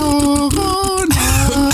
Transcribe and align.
Corona. 0.00 1.70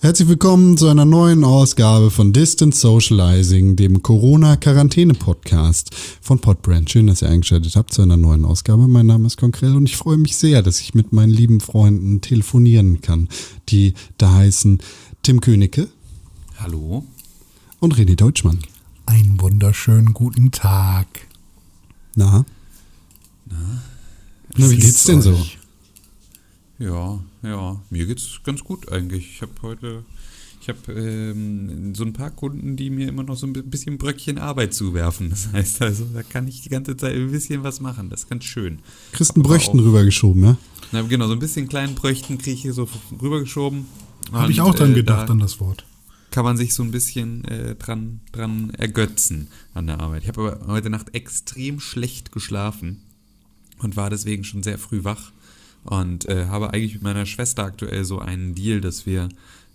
Herzlich 0.00 0.28
willkommen 0.28 0.76
zu 0.76 0.88
einer 0.88 1.06
neuen 1.06 1.44
Ausgabe 1.44 2.10
von 2.10 2.34
Distance 2.34 2.78
Socializing, 2.78 3.74
dem 3.74 4.02
Corona-Quarantäne-Podcast 4.02 5.94
von 6.20 6.40
Podbrand. 6.40 6.90
Schön, 6.90 7.06
dass 7.06 7.22
ihr 7.22 7.30
eingeschaltet 7.30 7.74
habt 7.74 7.94
zu 7.94 8.02
einer 8.02 8.18
neuen 8.18 8.44
Ausgabe. 8.44 8.86
Mein 8.86 9.06
Name 9.06 9.26
ist 9.26 9.38
Konkrell 9.38 9.74
und 9.76 9.88
ich 9.88 9.96
freue 9.96 10.18
mich 10.18 10.36
sehr, 10.36 10.60
dass 10.62 10.80
ich 10.80 10.92
mit 10.92 11.14
meinen 11.14 11.32
lieben 11.32 11.60
Freunden 11.60 12.20
telefonieren 12.20 13.00
kann, 13.00 13.30
die 13.70 13.94
da 14.18 14.34
heißen 14.34 14.80
Tim 15.22 15.40
Königke. 15.40 15.88
Hallo. 16.58 17.06
Und 17.80 17.94
René 17.94 18.14
Deutschmann. 18.14 18.58
Einen 19.06 19.40
wunderschönen 19.40 20.12
guten 20.12 20.50
Tag. 20.50 21.06
Na? 22.14 22.44
Na? 23.46 23.56
Na, 24.54 24.70
wie 24.70 24.76
geht's 24.76 25.04
denn 25.04 25.22
so? 25.22 25.34
Ja, 26.78 27.18
ja, 27.42 27.80
mir 27.90 28.06
geht's 28.06 28.40
ganz 28.44 28.64
gut 28.64 28.90
eigentlich. 28.90 29.30
Ich 29.34 29.42
habe 29.42 29.52
heute, 29.62 30.04
ich 30.60 30.68
habe 30.68 30.92
ähm, 30.92 31.94
so 31.94 32.04
ein 32.04 32.12
paar 32.12 32.30
Kunden, 32.30 32.76
die 32.76 32.90
mir 32.90 33.08
immer 33.08 33.22
noch 33.22 33.36
so 33.36 33.46
ein 33.46 33.52
bisschen 33.52 33.98
Bröckchen 33.98 34.38
Arbeit 34.38 34.74
zuwerfen. 34.74 35.30
Das 35.30 35.52
heißt 35.52 35.82
also, 35.82 36.04
da 36.12 36.22
kann 36.22 36.48
ich 36.48 36.62
die 36.62 36.68
ganze 36.68 36.96
Zeit 36.96 37.14
ein 37.14 37.30
bisschen 37.30 37.62
was 37.62 37.80
machen. 37.80 38.10
Das 38.10 38.24
ist 38.24 38.30
ganz 38.30 38.44
schön. 38.44 38.80
Christen 39.12 39.42
Bröchten 39.42 39.80
rübergeschoben, 39.80 40.42
ja? 40.42 40.56
Na, 40.92 41.02
genau, 41.02 41.26
so 41.26 41.32
ein 41.32 41.38
bisschen 41.38 41.68
kleinen 41.68 41.94
Bröchten 41.94 42.38
kriege 42.38 42.54
ich 42.54 42.62
hier 42.62 42.72
so 42.72 42.88
rübergeschoben. 43.20 43.86
Habe 44.32 44.52
ich 44.52 44.60
auch 44.60 44.74
dran 44.74 44.92
äh, 44.92 44.96
gedacht, 44.96 45.28
da 45.28 45.32
an 45.32 45.38
das 45.38 45.60
Wort. 45.60 45.84
Kann 46.30 46.44
man 46.44 46.56
sich 46.56 46.74
so 46.74 46.82
ein 46.82 46.90
bisschen 46.90 47.44
äh, 47.44 47.74
dran, 47.74 48.20
dran 48.32 48.70
ergötzen 48.70 49.48
an 49.74 49.86
der 49.86 50.00
Arbeit. 50.00 50.22
Ich 50.22 50.28
habe 50.28 50.58
aber 50.58 50.72
heute 50.72 50.90
Nacht 50.90 51.14
extrem 51.14 51.80
schlecht 51.80 52.32
geschlafen 52.32 53.02
und 53.78 53.96
war 53.96 54.10
deswegen 54.10 54.44
schon 54.44 54.62
sehr 54.62 54.78
früh 54.78 55.04
wach 55.04 55.32
und 55.88 56.28
äh, 56.28 56.46
habe 56.46 56.72
eigentlich 56.72 56.94
mit 56.94 57.02
meiner 57.02 57.24
Schwester 57.24 57.64
aktuell 57.64 58.04
so 58.04 58.18
einen 58.18 58.54
Deal, 58.54 58.80
dass 58.80 59.06
wir 59.06 59.28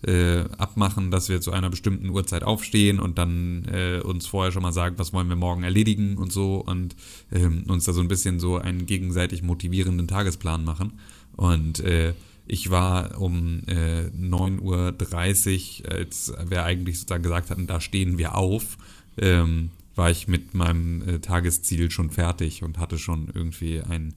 äh, 0.06 0.44
abmachen, 0.58 1.10
dass 1.10 1.28
wir 1.28 1.40
zu 1.40 1.50
einer 1.50 1.70
bestimmten 1.70 2.10
Uhrzeit 2.10 2.44
aufstehen 2.44 3.00
und 3.00 3.18
dann 3.18 3.64
äh, 3.64 4.00
uns 4.00 4.26
vorher 4.26 4.52
schon 4.52 4.62
mal 4.62 4.72
sagen, 4.72 4.94
was 4.98 5.12
wollen 5.12 5.28
wir 5.28 5.36
morgen 5.36 5.64
erledigen 5.64 6.16
und 6.16 6.32
so 6.32 6.56
und 6.56 6.94
ähm, 7.32 7.64
uns 7.68 7.84
da 7.84 7.92
so 7.92 8.00
ein 8.00 8.08
bisschen 8.08 8.38
so 8.38 8.58
einen 8.58 8.86
gegenseitig 8.86 9.42
motivierenden 9.42 10.06
Tagesplan 10.06 10.64
machen. 10.64 10.92
Und 11.36 11.80
äh, 11.80 12.14
ich 12.46 12.70
war 12.70 13.20
um 13.20 13.62
äh, 13.66 14.10
9.30 14.16 14.60
Uhr, 14.60 15.92
als 15.92 16.32
wir 16.46 16.64
eigentlich 16.64 16.98
sozusagen 16.98 17.22
gesagt 17.22 17.50
hatten, 17.50 17.66
da 17.66 17.80
stehen 17.80 18.18
wir 18.18 18.36
auf, 18.36 18.76
ähm, 19.16 19.70
war 19.96 20.10
ich 20.10 20.28
mit 20.28 20.54
meinem 20.54 21.08
äh, 21.08 21.18
Tagesziel 21.20 21.90
schon 21.90 22.10
fertig 22.10 22.62
und 22.62 22.78
hatte 22.78 22.98
schon 22.98 23.30
irgendwie 23.32 23.80
ein 23.80 24.14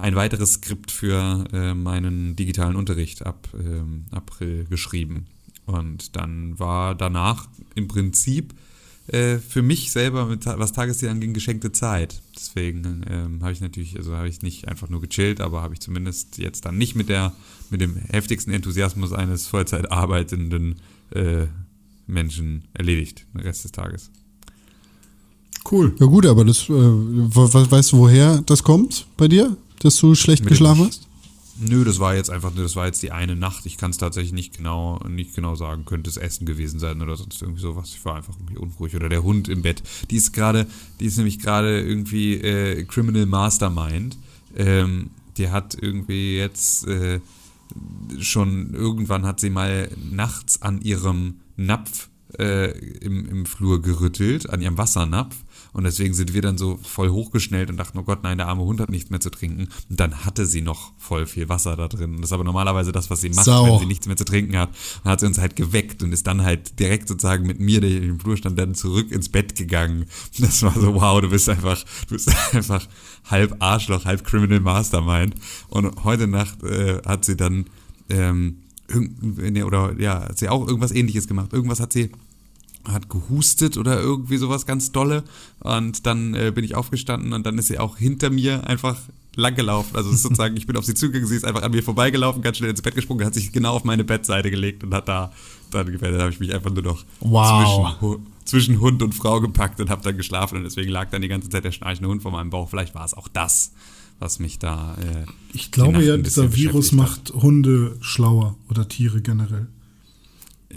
ein 0.00 0.16
weiteres 0.16 0.54
Skript 0.54 0.90
für 0.90 1.44
äh, 1.52 1.74
meinen 1.74 2.36
digitalen 2.36 2.76
Unterricht 2.76 3.24
ab 3.26 3.48
ähm, 3.54 4.06
April 4.10 4.64
geschrieben. 4.64 5.26
Und 5.66 6.16
dann 6.16 6.58
war 6.58 6.94
danach 6.94 7.48
im 7.74 7.86
Prinzip 7.88 8.54
äh, 9.08 9.38
für 9.38 9.62
mich 9.62 9.90
selber, 9.90 10.26
mit, 10.26 10.46
was 10.46 10.72
Tagesziel 10.72 11.08
anging, 11.08 11.32
geschenkte 11.32 11.72
Zeit. 11.72 12.20
Deswegen 12.36 13.04
ähm, 13.08 13.42
habe 13.42 13.52
ich 13.52 13.60
natürlich, 13.60 13.96
also 13.96 14.16
habe 14.16 14.28
ich 14.28 14.42
nicht 14.42 14.68
einfach 14.68 14.88
nur 14.88 15.00
gechillt, 15.00 15.40
aber 15.40 15.62
habe 15.62 15.74
ich 15.74 15.80
zumindest 15.80 16.38
jetzt 16.38 16.64
dann 16.64 16.78
nicht 16.78 16.94
mit 16.94 17.08
der, 17.08 17.32
mit 17.70 17.80
dem 17.80 17.96
heftigsten 17.96 18.52
Enthusiasmus 18.52 19.12
eines 19.12 19.46
Vollzeit 19.46 19.90
arbeitenden 19.90 20.76
äh, 21.10 21.46
Menschen 22.06 22.64
erledigt, 22.72 23.26
den 23.34 23.40
Rest 23.40 23.64
des 23.64 23.72
Tages. 23.72 24.10
Cool. 25.70 25.94
Ja 25.98 26.06
gut, 26.06 26.26
aber 26.26 26.44
das, 26.44 26.68
äh, 26.68 26.72
weißt 26.72 27.92
du, 27.92 27.98
woher 27.98 28.42
das 28.42 28.62
kommt 28.62 29.06
bei 29.16 29.28
dir? 29.28 29.56
Dass 29.80 29.96
du 29.96 30.14
schlecht 30.14 30.46
geschlafen 30.46 30.86
hast? 30.86 31.06
Nö, 31.62 31.84
das 31.84 31.98
war 31.98 32.14
jetzt 32.14 32.30
einfach, 32.30 32.52
das 32.56 32.74
war 32.74 32.86
jetzt 32.86 33.02
die 33.02 33.12
eine 33.12 33.36
Nacht. 33.36 33.66
Ich 33.66 33.76
kann 33.76 33.90
es 33.90 33.98
tatsächlich 33.98 34.32
nicht 34.32 34.56
genau, 34.56 34.98
nicht 35.06 35.34
genau 35.34 35.56
sagen. 35.56 35.84
Könnte 35.84 36.08
es 36.08 36.16
Essen 36.16 36.46
gewesen 36.46 36.80
sein 36.80 37.02
oder 37.02 37.16
sonst 37.16 37.42
irgendwie 37.42 37.60
sowas. 37.60 37.92
Ich 37.94 38.02
war 38.04 38.16
einfach 38.16 38.34
irgendwie 38.38 38.56
unruhig. 38.56 38.96
Oder 38.96 39.10
der 39.10 39.22
Hund 39.22 39.48
im 39.48 39.60
Bett. 39.60 39.82
Die 40.10 40.16
ist 40.16 40.32
gerade, 40.32 40.66
die 41.00 41.04
ist 41.04 41.18
nämlich 41.18 41.38
gerade 41.38 41.82
irgendwie 41.82 42.34
äh, 42.34 42.84
Criminal 42.84 43.26
Mastermind. 43.26 44.16
Ähm, 44.56 45.10
die 45.36 45.50
hat 45.50 45.76
irgendwie 45.78 46.38
jetzt 46.38 46.86
äh, 46.86 47.20
schon, 48.20 48.72
irgendwann 48.72 49.26
hat 49.26 49.38
sie 49.38 49.50
mal 49.50 49.90
nachts 50.10 50.62
an 50.62 50.80
ihrem 50.80 51.40
Napf 51.56 52.08
äh, 52.38 52.70
im, 52.98 53.28
im 53.28 53.46
Flur 53.46 53.82
gerüttelt, 53.82 54.48
an 54.48 54.62
ihrem 54.62 54.78
Wassernapf 54.78 55.36
und 55.72 55.84
deswegen 55.84 56.14
sind 56.14 56.34
wir 56.34 56.42
dann 56.42 56.58
so 56.58 56.78
voll 56.82 57.10
hochgeschnellt 57.10 57.70
und 57.70 57.76
dachten, 57.76 57.98
oh 57.98 58.02
Gott, 58.02 58.22
nein, 58.22 58.38
der 58.38 58.48
arme 58.48 58.62
Hund 58.62 58.80
hat 58.80 58.90
nichts 58.90 59.10
mehr 59.10 59.20
zu 59.20 59.30
trinken. 59.30 59.68
Und 59.88 60.00
dann 60.00 60.24
hatte 60.24 60.46
sie 60.46 60.62
noch 60.62 60.92
voll 60.98 61.26
viel 61.26 61.48
Wasser 61.48 61.76
da 61.76 61.86
drin. 61.86 62.16
Und 62.16 62.20
das 62.22 62.30
ist 62.30 62.32
aber 62.32 62.44
normalerweise 62.44 62.92
das, 62.92 63.10
was 63.10 63.20
sie 63.20 63.30
macht, 63.30 63.44
Sau. 63.44 63.66
wenn 63.66 63.78
sie 63.80 63.86
nichts 63.86 64.06
mehr 64.06 64.16
zu 64.16 64.24
trinken 64.24 64.56
hat. 64.56 64.70
Und 65.04 65.10
hat 65.10 65.20
sie 65.20 65.26
uns 65.26 65.38
halt 65.38 65.54
geweckt 65.56 66.02
und 66.02 66.12
ist 66.12 66.26
dann 66.26 66.42
halt 66.42 66.78
direkt 66.80 67.08
sozusagen 67.08 67.46
mit 67.46 67.60
mir, 67.60 67.80
der 67.80 67.90
im 67.90 68.18
Flur 68.18 68.36
stand, 68.36 68.58
dann 68.58 68.74
zurück 68.74 69.12
ins 69.12 69.28
Bett 69.28 69.54
gegangen. 69.56 70.06
Und 70.38 70.46
das 70.46 70.62
war 70.62 70.74
so, 70.74 70.94
wow, 70.94 71.20
du 71.20 71.30
bist 71.30 71.48
einfach, 71.48 71.82
du 72.08 72.14
bist 72.14 72.30
einfach 72.52 72.86
halb 73.30 73.56
Arschloch, 73.60 74.04
halb 74.04 74.24
Criminal 74.24 74.60
Mastermind. 74.60 75.36
Und 75.68 76.04
heute 76.04 76.26
Nacht 76.26 76.62
äh, 76.64 77.00
hat 77.06 77.24
sie 77.24 77.36
dann, 77.36 77.66
ähm, 78.08 78.62
oder 79.64 79.94
ja, 80.00 80.22
hat 80.22 80.38
sie 80.38 80.48
auch 80.48 80.66
irgendwas 80.66 80.90
ähnliches 80.90 81.28
gemacht. 81.28 81.52
Irgendwas 81.52 81.78
hat 81.78 81.92
sie 81.92 82.10
hat 82.84 83.08
gehustet 83.08 83.76
oder 83.76 84.00
irgendwie 84.00 84.36
sowas 84.36 84.66
ganz 84.66 84.92
dolle. 84.92 85.24
Und 85.60 86.06
dann 86.06 86.34
äh, 86.34 86.52
bin 86.54 86.64
ich 86.64 86.74
aufgestanden 86.74 87.32
und 87.32 87.44
dann 87.46 87.58
ist 87.58 87.68
sie 87.68 87.78
auch 87.78 87.96
hinter 87.96 88.30
mir 88.30 88.66
einfach 88.66 88.96
lang 89.36 89.54
gelaufen. 89.54 89.96
Also 89.96 90.12
sozusagen, 90.12 90.56
ich 90.56 90.66
bin 90.66 90.76
auf 90.76 90.84
sie 90.84 90.94
zugegangen, 90.94 91.28
sie 91.28 91.36
ist 91.36 91.44
einfach 91.44 91.62
an 91.62 91.70
mir 91.70 91.82
vorbeigelaufen, 91.82 92.42
ganz 92.42 92.58
schnell 92.58 92.70
ins 92.70 92.82
Bett 92.82 92.94
gesprungen, 92.94 93.24
hat 93.24 93.34
sich 93.34 93.52
genau 93.52 93.74
auf 93.74 93.84
meine 93.84 94.04
Bettseite 94.04 94.50
gelegt 94.50 94.82
und 94.84 94.92
hat 94.94 95.08
da, 95.08 95.32
dann, 95.70 95.98
dann 95.98 96.20
habe 96.20 96.30
ich 96.30 96.40
mich 96.40 96.54
einfach 96.54 96.70
nur 96.70 96.82
noch 96.82 97.04
wow. 97.20 97.96
zwischen, 98.00 98.26
zwischen, 98.44 98.80
Hund 98.80 99.02
und 99.02 99.14
Frau 99.14 99.40
gepackt 99.40 99.80
und 99.80 99.90
habe 99.90 100.02
dann 100.02 100.16
geschlafen 100.16 100.58
und 100.58 100.64
deswegen 100.64 100.90
lag 100.90 101.10
dann 101.10 101.22
die 101.22 101.28
ganze 101.28 101.48
Zeit 101.48 101.64
der 101.64 101.72
schnarchende 101.72 102.08
Hund 102.08 102.22
vor 102.22 102.32
meinem 102.32 102.50
Bauch. 102.50 102.68
Vielleicht 102.68 102.94
war 102.94 103.04
es 103.04 103.14
auch 103.14 103.28
das, 103.28 103.72
was 104.18 104.38
mich 104.38 104.58
da. 104.58 104.96
Äh, 104.96 105.26
ich 105.52 105.70
glaube 105.70 106.04
ja, 106.04 106.16
dieser 106.16 106.54
Virus 106.54 106.92
macht 106.92 107.32
Hunde 107.32 107.96
schlauer 108.00 108.56
oder 108.68 108.88
Tiere 108.88 109.20
generell. 109.20 109.68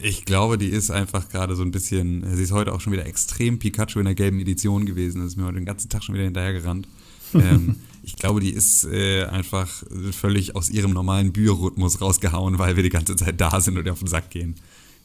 Ich 0.02 0.26
glaube, 0.26 0.58
die 0.58 0.70
ist 0.70 0.90
einfach 0.90 1.30
gerade 1.30 1.56
so 1.56 1.62
ein 1.62 1.72
bisschen, 1.72 2.26
sie 2.36 2.44
ist 2.44 2.52
heute 2.52 2.74
auch 2.74 2.82
schon 2.82 2.94
wieder 2.94 3.06
extrem 3.06 3.60
Pikachu 3.60 4.00
in 4.00 4.06
der 4.06 4.16
gelben 4.16 4.40
Edition 4.40 4.86
gewesen. 4.86 5.22
Das 5.22 5.30
ist 5.30 5.38
mir 5.38 5.46
heute 5.46 5.56
den 5.56 5.66
ganzen 5.66 5.90
Tag 5.90 6.04
schon 6.04 6.16
wieder 6.16 6.26
hinterhergerannt. 6.26 6.88
ähm, 7.36 7.76
ich 8.02 8.16
glaube, 8.16 8.40
die 8.40 8.52
ist 8.52 8.86
äh, 8.86 9.26
einfach 9.26 9.70
völlig 10.12 10.56
aus 10.56 10.70
ihrem 10.70 10.92
normalen 10.92 11.32
Biorhythmus 11.32 12.02
rausgehauen, 12.02 12.58
weil 12.58 12.76
wir 12.76 12.84
die 12.84 12.90
ganze 12.90 13.16
Zeit 13.16 13.40
da 13.40 13.62
sind 13.62 13.78
und 13.78 13.88
auf 13.88 14.00
den 14.00 14.08
Sack 14.08 14.32
gehen. 14.32 14.56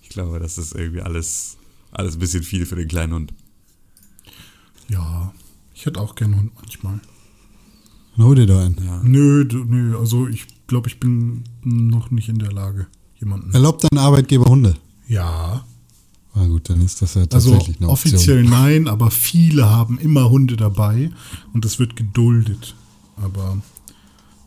Ich 0.03 0.09
glaube, 0.09 0.39
das 0.39 0.57
ist 0.57 0.75
irgendwie 0.75 1.03
alles, 1.03 1.59
alles 1.91 2.15
ein 2.15 2.21
bisschen 2.21 2.43
viel 2.43 2.65
für 2.65 2.77
den 2.77 2.89
kleinen 2.89 3.13
Hund. 3.13 3.35
Ja, 4.89 5.35
ich 5.75 5.85
hätte 5.85 6.01
auch 6.01 6.15
gerne 6.15 6.37
einen 6.37 6.45
Hund 6.45 6.55
manchmal. 6.57 7.01
Dann 8.17 8.27
hol 8.27 8.35
dir 8.35 8.47
da 8.47 8.65
einen. 8.65 8.83
Ja. 8.85 9.01
Nö, 9.05 9.45
nö, 9.45 9.99
also 9.99 10.27
ich 10.29 10.47
glaube, 10.67 10.89
ich 10.89 10.99
bin 10.99 11.45
noch 11.63 12.11
nicht 12.11 12.31
in 12.31 12.39
der 12.39 12.53
Lage 12.53 12.87
jemanden. 13.21 13.53
Erlaubt 13.53 13.85
dein 13.85 13.99
Arbeitgeber 13.99 14.47
Hunde? 14.47 14.77
Ja. 15.07 15.65
Na 16.35 16.47
gut, 16.47 16.69
dann 16.71 16.81
ist 16.81 17.03
das 17.03 17.15
ja 17.15 17.23
also 17.23 17.31
tatsächlich 17.31 17.77
also, 17.77 17.85
eine 17.85 17.93
Option. 17.93 18.15
Offiziell 18.15 18.45
nein, 18.45 18.89
aber 18.89 19.11
viele 19.11 19.69
haben 19.69 19.99
immer 19.99 20.31
Hunde 20.31 20.57
dabei 20.57 21.11
und 21.53 21.65
das 21.65 21.79
wird 21.79 21.97
geduldet. 21.97 22.75
Aber 23.17 23.61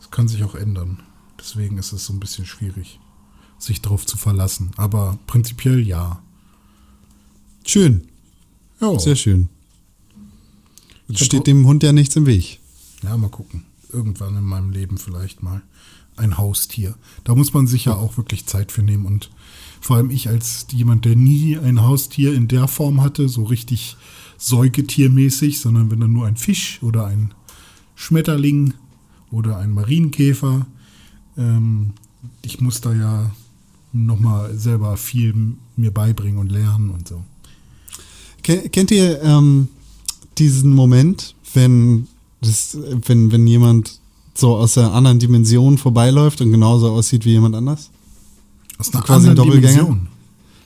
es 0.00 0.10
kann 0.10 0.28
sich 0.28 0.42
auch 0.44 0.54
ändern. 0.54 1.00
Deswegen 1.38 1.76
ist 1.78 1.92
es 1.92 2.06
so 2.06 2.12
ein 2.12 2.20
bisschen 2.20 2.46
schwierig, 2.46 2.98
sich 3.58 3.82
darauf 3.82 4.06
zu 4.06 4.16
verlassen. 4.16 4.70
Aber 4.76 5.18
prinzipiell 5.26 5.86
ja. 5.86 6.22
Schön. 7.66 8.08
Ja. 8.80 8.98
Sehr 8.98 9.16
schön. 9.16 9.48
Steht 11.10 11.46
dem 11.46 11.66
Hund 11.66 11.82
ja 11.82 11.92
nichts 11.92 12.16
im 12.16 12.26
Weg. 12.26 12.60
Ja, 13.02 13.16
mal 13.16 13.28
gucken. 13.28 13.64
Irgendwann 13.92 14.36
in 14.36 14.44
meinem 14.44 14.70
Leben 14.70 14.96
vielleicht 14.96 15.42
mal 15.42 15.62
ein 16.16 16.38
Haustier. 16.38 16.94
Da 17.24 17.34
muss 17.34 17.54
man 17.54 17.66
sich 17.66 17.86
ja 17.86 17.94
auch 17.94 18.16
wirklich 18.16 18.46
Zeit 18.46 18.72
für 18.72 18.82
nehmen 18.82 19.06
und 19.06 19.30
vor 19.80 19.96
allem 19.96 20.10
ich 20.10 20.28
als 20.28 20.66
jemand, 20.70 21.04
der 21.04 21.16
nie 21.16 21.58
ein 21.58 21.82
Haustier 21.82 22.34
in 22.34 22.46
der 22.46 22.68
Form 22.68 23.02
hatte, 23.02 23.28
so 23.28 23.42
richtig 23.42 23.96
säugetiermäßig, 24.38 25.60
sondern 25.60 25.90
wenn 25.90 26.00
dann 26.00 26.12
nur 26.12 26.26
ein 26.26 26.36
Fisch 26.36 26.80
oder 26.82 27.06
ein 27.06 27.34
Schmetterling 27.94 28.74
oder 29.30 29.58
ein 29.58 29.72
Marienkäfer. 29.72 30.66
Ähm, 31.36 31.92
ich 32.42 32.60
muss 32.60 32.80
da 32.80 32.92
ja 32.92 33.30
nochmal 33.92 34.56
selber 34.56 34.96
viel 34.96 35.56
mir 35.76 35.90
beibringen 35.90 36.38
und 36.38 36.50
lernen 36.50 36.90
und 36.90 37.08
so. 37.08 37.22
Kennt 38.42 38.90
ihr 38.90 39.22
ähm, 39.22 39.68
diesen 40.38 40.74
Moment, 40.74 41.34
wenn, 41.54 42.08
das, 42.40 42.76
wenn, 43.06 43.30
wenn 43.30 43.46
jemand 43.46 44.00
so 44.34 44.56
aus 44.56 44.78
einer 44.78 44.92
anderen 44.92 45.18
Dimension 45.18 45.78
vorbeiläuft 45.78 46.40
und 46.40 46.50
genauso 46.50 46.90
aussieht 46.90 47.24
wie 47.24 47.30
jemand 47.30 47.54
anders? 47.54 47.90
Aus 48.78 48.92
einer 48.92 49.02
quasi 49.02 49.28
anderen 49.28 49.50
Dimension? 49.50 50.08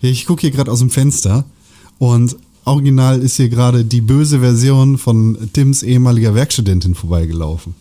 Ja, 0.00 0.10
ich 0.10 0.26
gucke 0.26 0.42
hier 0.42 0.50
gerade 0.50 0.70
aus 0.70 0.78
dem 0.78 0.90
Fenster 0.90 1.44
und 1.98 2.36
original 2.64 3.20
ist 3.20 3.36
hier 3.36 3.48
gerade 3.48 3.84
die 3.84 4.00
böse 4.00 4.40
Version 4.40 4.98
von 4.98 5.36
Tims 5.52 5.82
ehemaliger 5.82 6.34
Werkstudentin 6.34 6.94
vorbeigelaufen. 6.94 7.74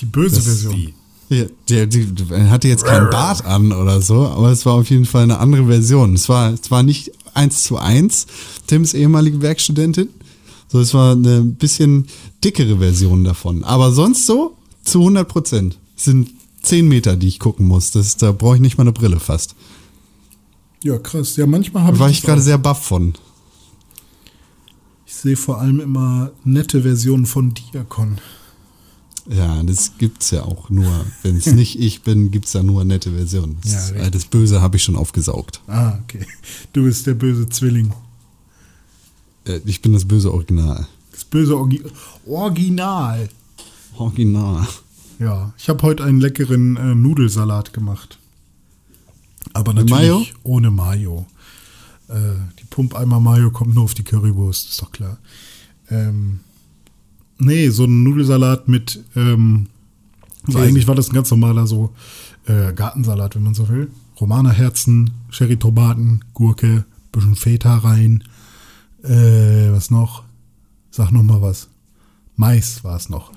Die 0.00 0.06
böse 0.06 0.36
das 0.36 0.44
Version? 0.44 0.92
Ja, 1.28 1.44
der, 1.68 1.86
die, 1.86 2.06
der 2.06 2.50
hatte 2.50 2.66
jetzt 2.66 2.84
keinen 2.84 3.08
Bart 3.10 3.44
an 3.44 3.72
oder 3.72 4.00
so, 4.00 4.26
aber 4.26 4.50
es 4.50 4.66
war 4.66 4.74
auf 4.74 4.90
jeden 4.90 5.04
Fall 5.04 5.22
eine 5.22 5.38
andere 5.38 5.66
Version. 5.66 6.14
Es 6.14 6.28
war, 6.28 6.52
es 6.52 6.70
war 6.72 6.82
nicht 6.82 7.12
eins 7.34 7.62
zu 7.62 7.76
eins 7.76 8.26
Tims 8.66 8.94
ehemalige 8.94 9.40
Werkstudentin. 9.40 10.08
So, 10.68 10.80
es 10.80 10.92
war 10.92 11.12
eine 11.12 11.42
bisschen 11.42 12.06
dickere 12.42 12.78
Version 12.78 13.24
davon. 13.24 13.62
Aber 13.64 13.92
sonst 13.92 14.26
so 14.26 14.56
zu 14.82 15.00
100 15.00 15.28
Prozent. 15.28 15.78
Es 15.96 16.04
sind 16.04 16.30
10 16.62 16.88
Meter, 16.88 17.16
die 17.16 17.28
ich 17.28 17.38
gucken 17.38 17.66
muss. 17.66 17.90
Das, 17.90 18.16
da 18.16 18.32
brauche 18.32 18.56
ich 18.56 18.60
nicht 18.60 18.76
mal 18.78 18.84
eine 18.84 18.92
Brille 18.92 19.20
fast. 19.20 19.54
Ja, 20.82 20.98
krass. 20.98 21.36
Ja, 21.36 21.46
manchmal 21.46 21.82
habe 21.84 21.94
Da 21.96 22.00
war 22.04 22.10
ich 22.10 22.22
gerade 22.22 22.40
sehr 22.40 22.58
baff 22.58 22.82
von. 22.84 23.14
Ich 25.06 25.14
sehe 25.14 25.36
vor 25.36 25.60
allem 25.60 25.80
immer 25.80 26.30
nette 26.44 26.82
Versionen 26.82 27.26
von 27.26 27.52
Diakon. 27.52 28.18
Ja, 29.28 29.62
das 29.62 29.92
gibt's 29.98 30.30
ja 30.30 30.42
auch 30.44 30.70
nur. 30.70 31.04
Wenn 31.22 31.36
es 31.36 31.46
nicht 31.52 31.78
ich 31.78 32.02
bin, 32.02 32.30
gibt's 32.30 32.52
da 32.52 32.62
nur 32.62 32.84
nette 32.84 33.12
Versionen. 33.12 33.58
Das, 33.62 33.90
Ja, 33.90 34.08
das 34.08 34.24
Böse 34.24 34.60
habe 34.60 34.76
ich 34.76 34.82
schon 34.82 34.96
aufgesaugt. 34.96 35.60
Ah, 35.66 35.98
okay. 36.02 36.26
Du 36.72 36.84
bist 36.84 37.06
der 37.06 37.14
böse 37.14 37.48
Zwilling. 37.48 37.92
Äh, 39.44 39.60
Ich 39.66 39.82
bin 39.82 39.92
das 39.92 40.06
böse 40.06 40.32
Original. 40.32 40.86
Das 41.12 41.24
böse 41.24 41.56
Orgi 41.56 41.82
Original. 42.26 43.28
Original. 44.00 44.66
Ja, 45.18 45.52
ich 45.58 45.68
habe 45.68 45.82
heute 45.82 46.04
einen 46.04 46.20
leckeren 46.20 46.76
äh, 46.76 46.94
Nudelsalat 46.94 47.72
gemacht. 47.72 48.18
Aber 49.52 49.74
natürlich 49.74 49.92
Mayo? 49.92 50.26
ohne 50.42 50.70
Mayo. 50.70 51.26
Äh, 52.08 52.34
die 52.58 52.64
Pumpeimer 52.64 53.20
Mayo 53.20 53.50
kommt 53.50 53.74
nur 53.74 53.84
auf 53.84 53.94
die 53.94 54.02
Currywurst, 54.02 54.70
ist 54.70 54.82
doch 54.82 54.92
klar. 54.92 55.18
Ähm, 55.90 56.40
nee, 57.38 57.68
so 57.68 57.84
ein 57.84 58.02
Nudelsalat 58.02 58.68
mit, 58.68 59.02
ähm, 59.16 59.66
also 60.46 60.58
eigentlich 60.58 60.86
war 60.86 60.94
das 60.94 61.10
ein 61.10 61.14
ganz 61.14 61.30
normaler 61.30 61.66
so 61.66 61.94
äh, 62.46 62.72
Gartensalat, 62.72 63.34
wenn 63.34 63.42
man 63.42 63.54
so 63.54 63.68
will. 63.68 63.90
Romanerherzen, 64.20 65.10
Cherry-Tomaten, 65.30 66.24
Gurke, 66.34 66.84
bisschen 67.12 67.36
Feta 67.36 67.78
rein. 67.78 68.24
Äh, 69.02 69.72
was 69.72 69.90
noch? 69.90 70.24
Sag 70.90 71.10
noch 71.12 71.22
mal 71.22 71.40
was. 71.40 71.68
Mais 72.40 72.82
war 72.84 72.96
es 72.96 73.10
noch. 73.10 73.32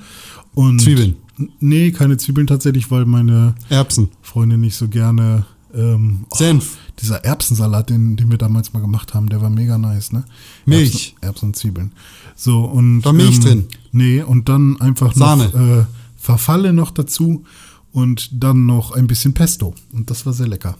Und 0.53 0.79
Zwiebeln. 0.79 1.17
Nee, 1.59 1.91
keine 1.91 2.15
Zwiebeln 2.15 2.47
tatsächlich, 2.47 2.89
weil 2.89 3.05
meine 3.05 3.53
Erbsen. 3.67 4.09
Freundin 4.21 4.61
nicht 4.61 4.77
so 4.77 4.87
gerne. 4.87 5.45
Ähm, 5.73 6.25
oh, 6.29 6.37
Senf. 6.37 6.77
Dieser 7.01 7.25
Erbsensalat, 7.25 7.89
den, 7.89 8.15
den 8.15 8.31
wir 8.31 8.37
damals 8.37 8.71
mal 8.71 8.79
gemacht 8.79 9.13
haben, 9.13 9.27
der 9.27 9.41
war 9.41 9.49
mega 9.49 9.77
nice, 9.77 10.13
ne? 10.13 10.23
Milch. 10.65 11.15
Erbsen, 11.15 11.17
Erbsen 11.21 11.49
und 11.49 11.55
Zwiebeln. 11.57 11.91
So, 12.37 12.63
und. 12.63 13.03
War 13.03 13.11
Milch 13.11 13.35
ähm, 13.35 13.41
drin? 13.41 13.67
Nee, 13.91 14.21
und 14.21 14.47
dann 14.47 14.79
einfach 14.79 15.13
Sahne. 15.13 15.49
noch 15.53 15.53
äh, 15.53 15.85
Verfalle 16.15 16.71
noch 16.71 16.91
dazu 16.91 17.43
und 17.91 18.29
dann 18.41 18.65
noch 18.65 18.91
ein 18.91 19.07
bisschen 19.07 19.33
Pesto. 19.33 19.75
Und 19.91 20.09
das 20.11 20.25
war 20.25 20.31
sehr 20.31 20.47
lecker. 20.47 20.77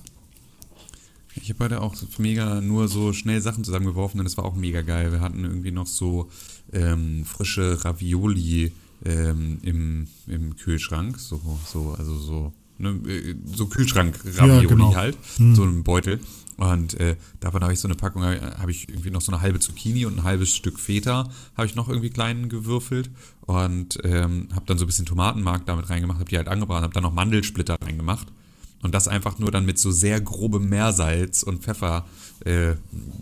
Ich 1.36 1.50
habe 1.50 1.66
heute 1.66 1.82
auch 1.82 1.96
mega 2.18 2.62
nur 2.62 2.88
so 2.88 3.14
schnell 3.14 3.42
Sachen 3.42 3.64
zusammengeworfen 3.64 4.20
und 4.20 4.26
es 4.26 4.38
war 4.38 4.46
auch 4.46 4.56
mega 4.56 4.82
geil. 4.82 5.12
Wir 5.12 5.22
hatten 5.22 5.44
irgendwie 5.44 5.72
noch 5.72 5.88
so 5.88 6.30
ähm, 6.72 7.26
frische 7.26 7.84
Ravioli 7.84 8.72
ähm, 9.06 9.60
im, 9.64 10.08
im 10.28 10.56
Kühlschrank. 10.56 11.20
So, 11.20 11.42
so, 11.66 11.96
also 11.98 12.18
so, 12.18 12.54
ne, 12.78 12.90
äh, 13.08 13.36
so 13.46 13.68
Kühlschrank-Ravioli 13.68 14.64
Ja, 14.64 14.70
genau. 14.70 14.96
halt. 14.96 15.18
So 15.38 15.64
ein 15.64 15.84
Beutel. 15.84 16.20
Und 16.58 17.00
äh, 17.00 17.16
davon 17.40 17.64
habe 17.64 17.74
ich 17.74 17.80
so 17.80 17.88
eine 17.88 17.96
Packung, 17.96 18.24
habe 18.24 18.70
ich 18.70 18.88
irgendwie 18.88 19.10
noch 19.10 19.22
so 19.22 19.32
eine 19.32 19.42
halbe 19.42 19.60
Zucchini 19.60 20.06
und 20.06 20.20
ein 20.20 20.24
halbes 20.24 20.56
Stück 20.56 20.80
Feta, 20.80 21.30
habe 21.58 21.66
ich 21.66 21.74
noch 21.74 21.90
irgendwie 21.90 22.12
klein 22.12 22.48
gewürfelt 22.48 23.10
und 23.42 23.98
ähm, 24.04 24.50
habe 24.54 24.66
dann 24.68 24.78
so 24.78 24.86
ein 24.86 24.88
bisschen 24.88 25.08
Tomatenmark 25.08 25.66
damit 25.66 25.90
reingemacht, 25.90 26.20
habe 26.20 26.30
die 26.30 26.38
halt 26.38 26.48
angebraten, 26.48 26.84
habe 26.84 26.94
dann 26.94 27.04
noch 27.04 27.14
Mandelsplitter 27.14 27.78
reingemacht 27.82 28.28
und 28.84 28.94
das 28.94 29.08
einfach 29.08 29.40
nur 29.40 29.50
dann 29.50 29.66
mit 29.66 29.80
so 29.80 29.92
sehr 29.92 30.22
grobem 30.22 30.70
Meersalz 30.70 31.42
und 31.44 31.64
Pfeffer 31.64 32.06
äh, 32.46 32.76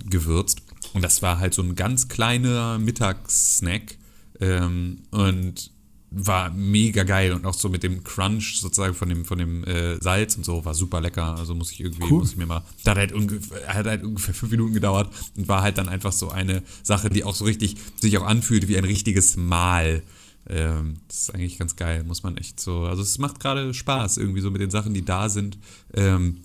gewürzt. 0.10 0.62
Und 0.94 1.04
das 1.04 1.22
war 1.22 1.40
halt 1.40 1.54
so 1.54 1.62
ein 1.62 1.76
ganz 1.76 2.08
kleiner 2.10 2.78
Mittagssnack 2.80 3.98
ähm, 4.42 5.00
und 5.12 5.72
war 6.14 6.50
mega 6.50 7.04
geil 7.04 7.32
und 7.32 7.46
auch 7.46 7.54
so 7.54 7.70
mit 7.70 7.84
dem 7.84 8.04
Crunch 8.04 8.60
sozusagen 8.60 8.94
von 8.94 9.08
dem 9.08 9.24
von 9.24 9.38
dem 9.38 9.64
äh, 9.64 9.96
Salz 10.02 10.36
und 10.36 10.44
so 10.44 10.66
war 10.66 10.74
super 10.74 11.00
lecker. 11.00 11.38
Also 11.38 11.56
muss 11.56 11.72
ich 11.72 11.80
irgendwie 11.80 12.04
Cool. 12.04 12.20
muss 12.20 12.32
ich 12.32 12.38
mir 12.38 12.46
mal. 12.46 12.64
Das 12.84 12.92
hat 12.92 12.98
halt 12.98 13.14
ungefähr 13.14 13.74
hat 13.74 13.86
halt 13.86 14.04
ungefähr 14.04 14.34
fünf 14.34 14.52
Minuten 14.52 14.74
gedauert 14.74 15.10
und 15.38 15.48
war 15.48 15.62
halt 15.62 15.78
dann 15.78 15.88
einfach 15.88 16.12
so 16.12 16.30
eine 16.30 16.64
Sache, 16.84 17.10
die 17.10 17.24
auch 17.24 17.36
so 17.36 17.46
richtig 17.46 17.78
sich 18.02 18.18
auch 18.18 18.26
anfühlt 18.26 18.68
wie 18.68 18.78
ein 18.78 18.84
richtiges 18.84 19.38
Mahl. 19.38 20.04
Ähm, 20.48 20.98
das 21.08 21.22
ist 21.22 21.34
eigentlich 21.34 21.58
ganz 21.58 21.76
geil, 21.76 22.04
muss 22.04 22.22
man 22.24 22.38
echt 22.38 22.60
so. 22.60 22.86
Also 22.86 23.02
es 23.02 23.18
macht 23.18 23.40
gerade 23.40 23.74
Spaß, 23.74 24.18
irgendwie 24.18 24.42
so 24.42 24.52
mit 24.52 24.62
den 24.62 24.70
Sachen, 24.72 24.94
die 24.94 25.06
da 25.06 25.30
sind, 25.30 25.58
ähm, 25.94 26.42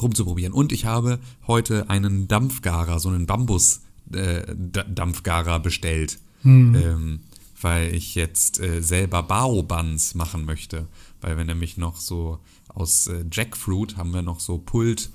rumzuprobieren. 0.00 0.52
Und 0.52 0.72
ich 0.72 0.84
habe 0.84 1.18
heute 1.46 1.88
einen 1.90 2.28
Dampfgarer, 2.28 3.00
so 3.00 3.08
einen 3.08 3.26
Bambus-Dampfgarer 3.26 5.60
bestellt. 5.60 6.18
Ähm, 6.76 7.20
weil 7.60 7.94
ich 7.94 8.14
jetzt 8.14 8.60
äh, 8.60 8.82
selber 8.82 9.22
Bao-Buns 9.22 10.14
machen 10.14 10.44
möchte. 10.44 10.86
Weil 11.20 11.36
wir 11.36 11.44
nämlich 11.44 11.76
noch 11.76 11.96
so 11.96 12.38
aus 12.68 13.06
äh, 13.06 13.24
Jackfruit 13.30 13.96
haben 13.96 14.12
wir 14.12 14.22
noch 14.22 14.40
so 14.40 14.58
Pulled, 14.58 15.10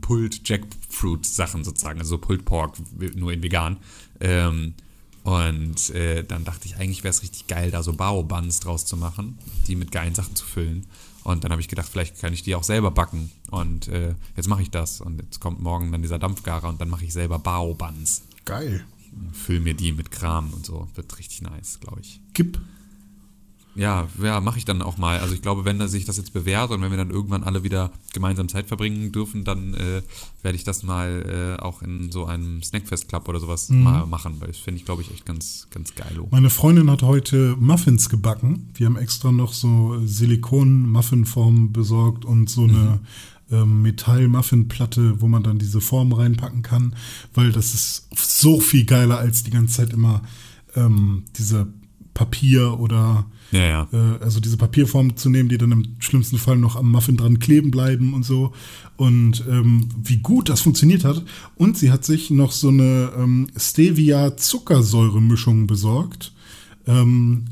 Pulled 0.00 0.48
Jackfruit 0.48 1.26
Sachen 1.26 1.64
sozusagen, 1.64 1.98
also 1.98 2.16
so 2.16 2.18
Pulled 2.18 2.44
Pork, 2.44 2.76
nur 3.14 3.32
in 3.32 3.42
vegan. 3.42 3.78
Ähm, 4.20 4.74
und 5.24 5.88
äh, 5.90 6.22
dann 6.22 6.44
dachte 6.44 6.66
ich, 6.66 6.76
eigentlich 6.76 7.02
wäre 7.02 7.10
es 7.10 7.22
richtig 7.22 7.46
geil, 7.46 7.70
da 7.70 7.82
so 7.82 7.94
Bao-Buns 7.94 8.60
draus 8.60 8.84
zu 8.84 8.98
machen, 8.98 9.38
die 9.66 9.74
mit 9.74 9.90
geilen 9.90 10.14
Sachen 10.14 10.36
zu 10.36 10.44
füllen. 10.44 10.86
Und 11.24 11.42
dann 11.42 11.50
habe 11.50 11.62
ich 11.62 11.68
gedacht, 11.68 11.88
vielleicht 11.90 12.20
kann 12.20 12.34
ich 12.34 12.42
die 12.42 12.54
auch 12.54 12.62
selber 12.62 12.90
backen. 12.90 13.32
Und 13.50 13.88
äh, 13.88 14.14
jetzt 14.36 14.48
mache 14.48 14.60
ich 14.60 14.70
das. 14.70 15.00
Und 15.00 15.22
jetzt 15.22 15.40
kommt 15.40 15.60
morgen 15.60 15.90
dann 15.92 16.02
dieser 16.02 16.18
Dampfgarer 16.18 16.68
und 16.68 16.78
dann 16.78 16.90
mache 16.90 17.06
ich 17.06 17.14
selber 17.14 17.38
Bao-Buns. 17.38 18.22
Geil. 18.44 18.84
Füll 19.32 19.60
mir 19.60 19.72
die 19.72 19.92
mit 19.92 20.10
Kram 20.10 20.52
und 20.52 20.66
so. 20.66 20.88
Wird 20.94 21.18
richtig 21.18 21.40
nice, 21.40 21.80
glaube 21.80 22.02
ich. 22.02 22.20
Gib. 22.34 22.60
Ja, 23.76 24.08
ja, 24.22 24.40
mache 24.40 24.58
ich 24.58 24.64
dann 24.64 24.82
auch 24.82 24.98
mal. 24.98 25.18
Also 25.18 25.34
ich 25.34 25.42
glaube, 25.42 25.64
wenn 25.64 25.86
sich 25.88 26.04
das 26.04 26.16
jetzt 26.16 26.32
bewährt 26.32 26.70
und 26.70 26.80
wenn 26.80 26.90
wir 26.90 26.96
dann 26.96 27.10
irgendwann 27.10 27.42
alle 27.42 27.64
wieder 27.64 27.90
gemeinsam 28.12 28.48
Zeit 28.48 28.66
verbringen 28.66 29.10
dürfen, 29.10 29.44
dann 29.44 29.74
äh, 29.74 30.02
werde 30.42 30.56
ich 30.56 30.64
das 30.64 30.82
mal 30.82 31.56
äh, 31.58 31.62
auch 31.62 31.82
in 31.82 32.12
so 32.12 32.26
einem 32.26 32.62
Snackfest 32.62 33.08
Club 33.08 33.28
oder 33.28 33.40
sowas 33.40 33.68
mal 33.70 34.06
machen, 34.06 34.36
weil 34.38 34.48
das 34.48 34.58
finde 34.58 34.78
ich, 34.78 34.84
glaube 34.84 35.02
ich, 35.02 35.10
echt 35.10 35.26
ganz, 35.26 35.66
ganz 35.70 35.94
geil. 35.94 36.18
Meine 36.30 36.50
Freundin 36.50 36.90
hat 36.90 37.02
heute 37.02 37.56
Muffins 37.58 38.08
gebacken. 38.08 38.70
Wir 38.74 38.86
haben 38.86 38.96
extra 38.96 39.32
noch 39.32 39.52
so 39.52 39.98
Silikon-Muffinformen 40.04 41.72
besorgt 41.72 42.24
und 42.24 42.48
so 42.48 42.64
eine 42.64 43.00
ähm, 43.50 43.82
Metall-Muffin-Platte, 43.82 45.20
wo 45.20 45.28
man 45.28 45.42
dann 45.42 45.58
diese 45.58 45.80
Form 45.80 46.12
reinpacken 46.12 46.62
kann, 46.62 46.94
weil 47.34 47.52
das 47.52 47.74
ist 47.74 48.08
so 48.14 48.60
viel 48.60 48.84
geiler 48.84 49.18
als 49.18 49.42
die 49.42 49.50
ganze 49.50 49.76
Zeit 49.76 49.92
immer 49.92 50.22
ähm, 50.76 51.24
diese 51.36 51.66
Papier 52.14 52.78
oder 52.78 53.26
Ja, 53.54 53.66
ja. 53.66 53.88
äh, 53.92 54.22
also 54.22 54.40
diese 54.40 54.56
Papierformen 54.56 55.16
zu 55.16 55.30
nehmen, 55.30 55.48
die 55.48 55.58
dann 55.58 55.70
im 55.70 55.94
schlimmsten 56.00 56.38
Fall 56.38 56.56
noch 56.56 56.74
am 56.76 56.90
Muffin 56.90 57.16
dran 57.16 57.38
kleben 57.38 57.70
bleiben 57.70 58.12
und 58.12 58.24
so. 58.24 58.52
Und 58.96 59.44
ähm, 59.48 59.88
wie 60.02 60.18
gut 60.18 60.48
das 60.48 60.60
funktioniert 60.60 61.04
hat. 61.04 61.24
Und 61.54 61.78
sie 61.78 61.92
hat 61.92 62.04
sich 62.04 62.30
noch 62.30 62.52
so 62.52 62.68
eine 62.68 63.12
ähm, 63.16 63.48
Stevia-Zuckersäure-Mischung 63.56 65.66
besorgt, 65.66 66.32
ähm, 66.86 67.46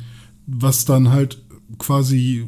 was 0.47 0.85
dann 0.85 1.11
halt 1.11 1.43
quasi 1.79 2.47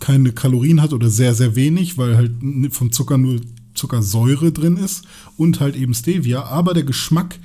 keine 0.00 0.32
Kalorien 0.32 0.80
hat 0.80 0.92
oder 0.92 1.10
sehr, 1.10 1.34
sehr 1.34 1.56
wenig, 1.56 1.98
weil 1.98 2.16
halt 2.16 2.32
vom 2.70 2.92
Zucker 2.92 3.18
nur 3.18 3.40
Zuckersäure 3.74 4.52
drin 4.52 4.76
ist 4.76 5.04
und 5.36 5.60
halt 5.60 5.76
eben 5.76 5.94
Stevia. 5.94 6.44
Aber 6.44 6.72
der 6.72 6.84
Geschmack 6.84 7.38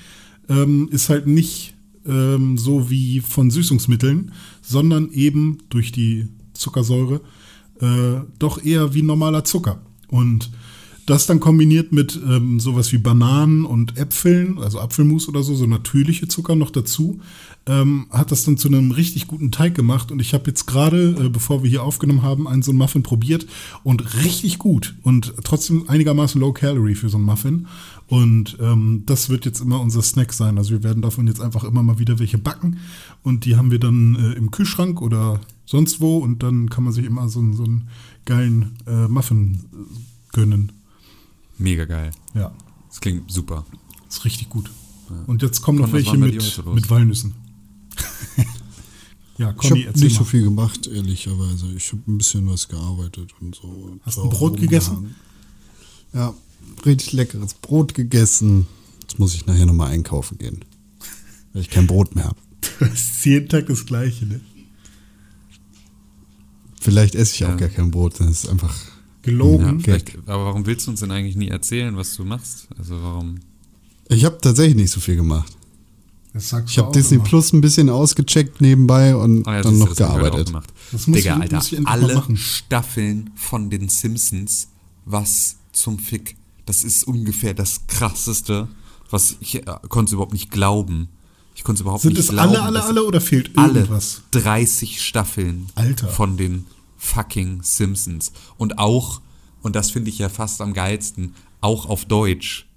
ähm, 0.50 0.88
ist 0.92 1.10
halt 1.10 1.28
nicht 1.28 1.73
ähm, 2.06 2.58
so 2.58 2.90
wie 2.90 3.20
von 3.20 3.52
Süßungsmitteln, 3.52 4.32
sondern 4.62 5.12
eben 5.12 5.60
durch 5.70 5.92
die 5.92 6.28
Zuckersäure 6.54 7.22
äh, 7.80 8.22
doch 8.40 8.64
eher 8.64 8.94
wie 8.94 9.02
normaler 9.02 9.44
Zucker. 9.44 9.82
Und 10.08 10.52
das 11.06 11.26
dann 11.26 11.40
kombiniert 11.40 11.92
mit 11.92 12.20
ähm, 12.28 12.60
sowas 12.60 12.92
wie 12.94 12.98
Bananen 12.98 13.66
und 13.66 13.98
Äpfeln, 13.98 14.58
also 14.60 14.80
Apfelmus 14.80 15.28
oder 15.28 15.44
so, 15.44 15.54
so 15.56 15.66
natürliche 15.66 16.28
Zucker 16.28 16.56
noch 16.56 16.70
dazu, 16.72 17.20
ähm, 17.66 18.08
hat 18.10 18.32
das 18.32 18.44
dann 18.44 18.58
zu 18.58 18.68
einem 18.68 18.92
richtig 18.92 19.28
guten 19.28 19.52
Teig 19.52 19.76
gemacht. 19.76 20.12
Und 20.12 20.20
ich 20.20 20.34
habe 20.34 20.46
jetzt 20.48 20.66
gerade, 20.66 21.16
äh, 21.26 21.30
bevor 21.30 21.64
wir 21.64 21.70
hier 21.70 21.84
aufgenommen 21.84 22.22
haben, 22.22 22.48
einen 22.48 22.62
so 22.62 22.72
einen 22.72 22.78
Muffin 22.78 23.04
probiert 23.04 23.46
und 23.84 24.24
richtig 24.24 24.60
gut 24.60 24.96
und 25.04 25.34
trotzdem 25.44 25.90
einigermaßen 25.90 26.40
low 26.40 26.54
calorie 26.54 26.96
für 26.96 27.10
so 27.10 27.18
einen 27.18 27.26
Muffin. 27.26 27.68
Und 28.08 28.58
ähm, 28.62 29.04
das 29.06 29.30
wird 29.30 29.46
jetzt 29.46 29.62
immer 29.62 29.80
unser 29.82 30.02
Snack 30.02 30.34
sein. 30.34 30.58
Also 30.58 30.72
wir 30.72 30.84
werden 30.84 31.02
davon 31.02 31.26
jetzt 31.28 31.42
einfach 31.42 31.64
immer 31.64 31.84
mal 31.84 32.00
wieder 32.00 32.20
welche 32.20 32.38
backen 32.38 32.78
und 33.24 33.46
die 33.46 33.56
haben 33.56 33.72
wir 33.72 33.80
dann 33.80 34.16
äh, 34.16 34.34
im 34.34 34.52
Kühlschrank 34.52 35.02
oder 35.02 35.40
sonst 35.66 36.02
wo 36.02 36.18
und 36.18 36.44
dann 36.44 36.70
kann 36.70 36.84
man 36.84 36.94
sich 36.94 37.06
immer 37.06 37.28
so, 37.30 37.40
einen- 37.40 37.54
so 37.56 37.64
einen 37.64 37.88
geilen 38.26 38.74
äh, 38.88 39.08
Muffin 39.08 39.60
äh, 39.74 40.36
gönnen. 40.36 40.72
Mega 41.64 41.86
geil. 41.86 42.12
Ja, 42.34 42.54
Das 42.90 43.00
klingt 43.00 43.32
super. 43.32 43.66
ist 44.10 44.26
richtig 44.26 44.50
gut. 44.50 44.70
Und 45.28 45.42
jetzt 45.42 45.62
kommen 45.62 45.78
noch 45.80 45.88
was 45.88 45.94
welche 45.94 46.18
mit, 46.18 46.66
mit 46.74 46.90
Walnüssen. 46.90 47.34
Ja, 49.40 49.50
Ich 49.50 49.58
Conny, 49.58 49.82
habe 49.82 49.90
erzähl 49.90 50.04
nicht 50.04 50.14
mal. 50.14 50.20
so 50.20 50.26
viel 50.26 50.44
gemacht, 50.44 50.86
ehrlicherweise. 50.88 51.66
Ich 51.76 51.92
habe 51.92 52.04
ein 52.08 52.18
bisschen 52.20 52.48
was 52.48 52.68
gearbeitet 52.68 53.32
und 53.42 53.56
so. 53.56 53.64
Und 53.68 54.00
Hast 54.06 54.18
du 54.18 54.30
Brot 54.30 54.60
gegessen? 54.60 55.16
Ja, 56.14 56.36
richtig 56.86 57.14
leckeres 57.14 57.56
Brot 57.56 57.96
gegessen. 57.96 58.68
Jetzt 59.02 59.18
muss 59.18 59.34
ich 59.34 59.48
nachher 59.48 59.66
nochmal 59.66 59.90
einkaufen 59.92 60.38
gehen. 60.38 60.64
Weil 61.52 61.64
ich 61.64 61.70
kein 61.72 61.88
Brot 61.88 62.14
mehr 62.16 62.26
habe. 62.26 62.38
Das 62.80 62.92
ist 63.00 63.26
jeden 63.26 63.50
Tag 63.50 63.66
das 63.68 63.86
Gleiche, 63.88 64.26
ne? 64.28 64.40
Vielleicht 66.80 67.16
esse 67.16 67.34
ich 67.36 67.46
auch 67.46 67.50
Ja. 67.50 67.56
gar 67.56 67.70
kein 67.70 67.90
Brot. 67.92 68.20
Das 68.20 68.30
ist 68.30 68.48
einfach. 68.50 68.76
Gelogen. 69.24 69.80
Ja, 69.86 69.96
aber 70.28 70.46
warum 70.46 70.66
willst 70.66 70.86
du 70.88 70.92
uns 70.92 71.00
denn 71.00 71.12
eigentlich 71.12 71.36
nie 71.36 71.48
erzählen, 71.50 71.96
was 71.98 72.16
du 72.16 72.24
machst? 72.26 72.68
Also 72.78 73.02
warum? 73.02 73.40
Ich 74.10 74.26
habe 74.26 74.38
tatsächlich 74.40 74.76
nicht 74.76 74.92
so 74.92 75.00
viel 75.00 75.16
gemacht. 75.16 75.52
Das 76.34 76.50
sagst 76.50 76.70
Ich 76.70 76.76
du 76.76 76.82
habe 76.84 76.92
Disney 76.94 77.16
immer. 77.16 77.24
Plus 77.26 77.54
ein 77.54 77.62
bisschen 77.62 77.90
ausgecheckt 77.90 78.60
nebenbei 78.60 79.16
und 79.16 79.48
Ah 79.48 79.56
ja, 79.58 79.62
dann 79.62 79.74
du, 79.74 79.80
noch 79.86 79.92
auch 79.92 79.96
gearbeitet. 79.96 80.48
gemacht. 80.48 80.74
Das 80.92 81.08
muss 81.08 81.18
Digga, 81.18 81.36
ich- 81.38 81.54
Alter, 81.54 81.62
alle 81.90 82.16
machen. 82.16 82.38
Staffeln 82.38 83.30
von 83.36 83.70
den 83.70 83.88
Simpsons, 83.90 84.68
was 85.06 85.58
zum 85.72 86.00
Fick. 86.00 86.36
Das 86.66 86.84
ist 86.84 87.04
ungefähr 87.06 87.54
das 87.54 87.88
krasseste, 87.88 88.68
was 89.10 89.36
ich 89.42 89.56
äh, 89.56 89.62
konnte 89.90 90.10
es 90.10 90.14
überhaupt 90.14 90.34
nicht 90.34 90.50
glauben. 90.50 91.08
Ich 91.56 91.64
konnte 91.64 91.78
es 91.78 91.82
überhaupt 91.82 92.02
Sind 92.02 92.14
nicht 92.14 92.22
es 92.24 92.30
glauben. 92.30 92.50
alle, 92.50 92.62
alle, 92.64 92.74
dass 92.80 92.88
alle 92.88 93.04
oder 93.06 93.22
fehlt 93.22 93.52
alle 93.58 93.82
irgendwas? 93.82 94.24
30 94.32 95.02
Staffeln 95.02 95.68
Alter. 95.76 96.08
von 96.08 96.36
den 96.36 96.66
fucking 97.04 97.62
Simpsons. 97.64 98.32
Und 98.58 98.80
auch, 98.80 99.22
und 99.62 99.76
das 99.76 99.92
finde 99.92 100.10
ich 100.10 100.20
ja 100.20 100.30
fast 100.30 100.62
am 100.62 100.74
geilsten, 100.74 101.36
auch 101.62 101.88
auf 101.88 102.06
Deutsch. 102.06 102.68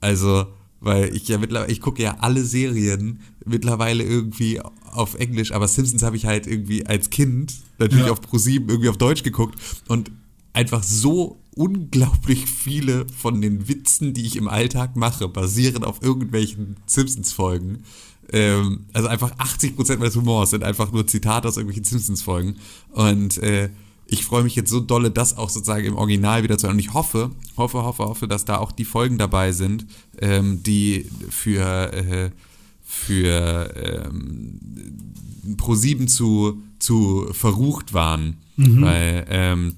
Also, 0.00 0.46
weil 0.80 1.14
ich 1.14 1.28
ja 1.28 1.38
mittlerweile, 1.38 1.70
ich 1.72 1.80
gucke 1.80 2.02
ja 2.02 2.16
alle 2.20 2.44
Serien 2.44 3.20
mittlerweile 3.44 4.02
irgendwie 4.04 4.60
auf 4.92 5.14
Englisch, 5.14 5.52
aber 5.52 5.68
Simpsons 5.68 6.02
habe 6.02 6.16
ich 6.16 6.26
halt 6.26 6.46
irgendwie 6.46 6.86
als 6.86 7.10
Kind 7.10 7.54
natürlich 7.78 8.06
Ja. 8.06 8.12
auf 8.12 8.20
Pro7 8.20 8.68
irgendwie 8.68 8.88
auf 8.88 8.98
Deutsch 8.98 9.22
geguckt 9.22 9.58
und 9.88 10.10
einfach 10.52 10.82
so 10.82 11.40
unglaublich 11.56 12.46
viele 12.46 13.06
von 13.08 13.40
den 13.40 13.68
Witzen, 13.68 14.12
die 14.14 14.26
ich 14.26 14.36
im 14.36 14.48
Alltag 14.48 14.96
mache, 14.96 15.28
basieren 15.28 15.84
auf 15.84 16.02
irgendwelchen 16.02 16.76
Simpsons-Folgen. 16.86 17.84
Ähm, 18.32 18.86
also 18.92 19.08
einfach 19.08 19.34
80% 19.36 19.98
meines 19.98 20.16
Humors 20.16 20.50
sind 20.50 20.64
einfach 20.64 20.92
nur 20.92 21.06
Zitate 21.06 21.48
aus 21.48 21.56
irgendwelchen 21.56 21.84
Simpsons-Folgen. 21.84 22.56
Und 22.90 23.38
äh, 23.38 23.70
ich 24.06 24.24
freue 24.24 24.42
mich 24.42 24.54
jetzt 24.54 24.70
so 24.70 24.80
dolle, 24.80 25.10
das 25.10 25.36
auch 25.36 25.48
sozusagen 25.48 25.86
im 25.86 25.96
Original 25.96 26.42
wieder 26.42 26.58
zu 26.58 26.66
hören. 26.66 26.76
Und 26.76 26.80
ich 26.80 26.92
hoffe, 26.94 27.30
hoffe, 27.56 27.82
hoffe, 27.82 28.04
hoffe, 28.04 28.28
dass 28.28 28.44
da 28.44 28.58
auch 28.58 28.72
die 28.72 28.84
Folgen 28.84 29.18
dabei 29.18 29.52
sind, 29.52 29.86
ähm, 30.20 30.62
die 30.62 31.06
für, 31.30 31.92
äh, 31.92 32.30
für 32.82 34.04
ähm, 34.06 34.60
Pro7 35.56 36.06
zu, 36.06 36.62
zu 36.78 37.28
verrucht 37.32 37.94
waren. 37.94 38.36
Weil 38.56 39.26
ähm, 39.30 39.76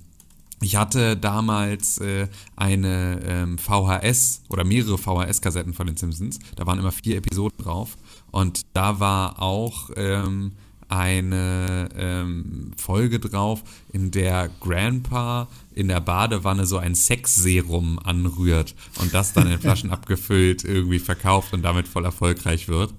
ich 0.61 0.77
hatte 0.77 1.17
damals 1.17 1.99
äh, 1.99 2.29
eine 2.57 3.21
ähm, 3.25 3.59
VHS 3.59 4.43
oder 4.49 4.65
mehrere 4.65 4.97
VHS-Kassetten 4.97 5.75
von 5.75 5.87
den 5.87 5.97
Simpsons. 5.97 6.39
Da 6.57 6.67
waren 6.67 6.79
immer 6.79 6.93
vier 6.93 7.19
Episoden 7.19 7.63
drauf. 7.63 7.97
Und 8.31 8.63
da 8.73 8.99
war 8.99 9.43
auch 9.43 9.91
ähm, 9.97 10.53
eine 10.89 11.89
ähm, 11.97 12.71
Folge 12.77 13.19
drauf, 13.19 13.63
in 13.93 14.11
der 14.11 14.49
Grandpa 14.61 15.49
in 15.75 15.89
der 15.89 16.01
Badewanne 16.01 16.65
so 16.65 16.79
ein 16.79 16.95
Sexserum 16.95 17.99
anrührt 17.99 18.75
und 19.01 19.13
das 19.13 19.33
dann 19.33 19.51
in 19.51 19.59
Flaschen 19.61 19.91
abgefüllt 19.91 20.65
irgendwie 20.65 21.01
verkauft 21.01 21.53
und 21.53 21.63
damit 21.63 21.87
voll 21.87 22.05
erfolgreich 22.05 22.69
wird. 22.69 22.95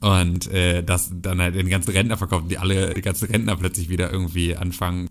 Und 0.00 0.46
äh, 0.46 0.82
das 0.82 1.10
dann 1.12 1.40
halt 1.40 1.56
den 1.56 1.68
ganzen 1.68 1.90
Rentner 1.90 2.16
verkauft, 2.16 2.50
die 2.50 2.58
alle, 2.58 2.94
die 2.94 3.02
ganzen 3.02 3.28
Rentner 3.28 3.56
plötzlich 3.56 3.88
wieder 3.88 4.12
irgendwie 4.12 4.56
anfangen 4.56 5.08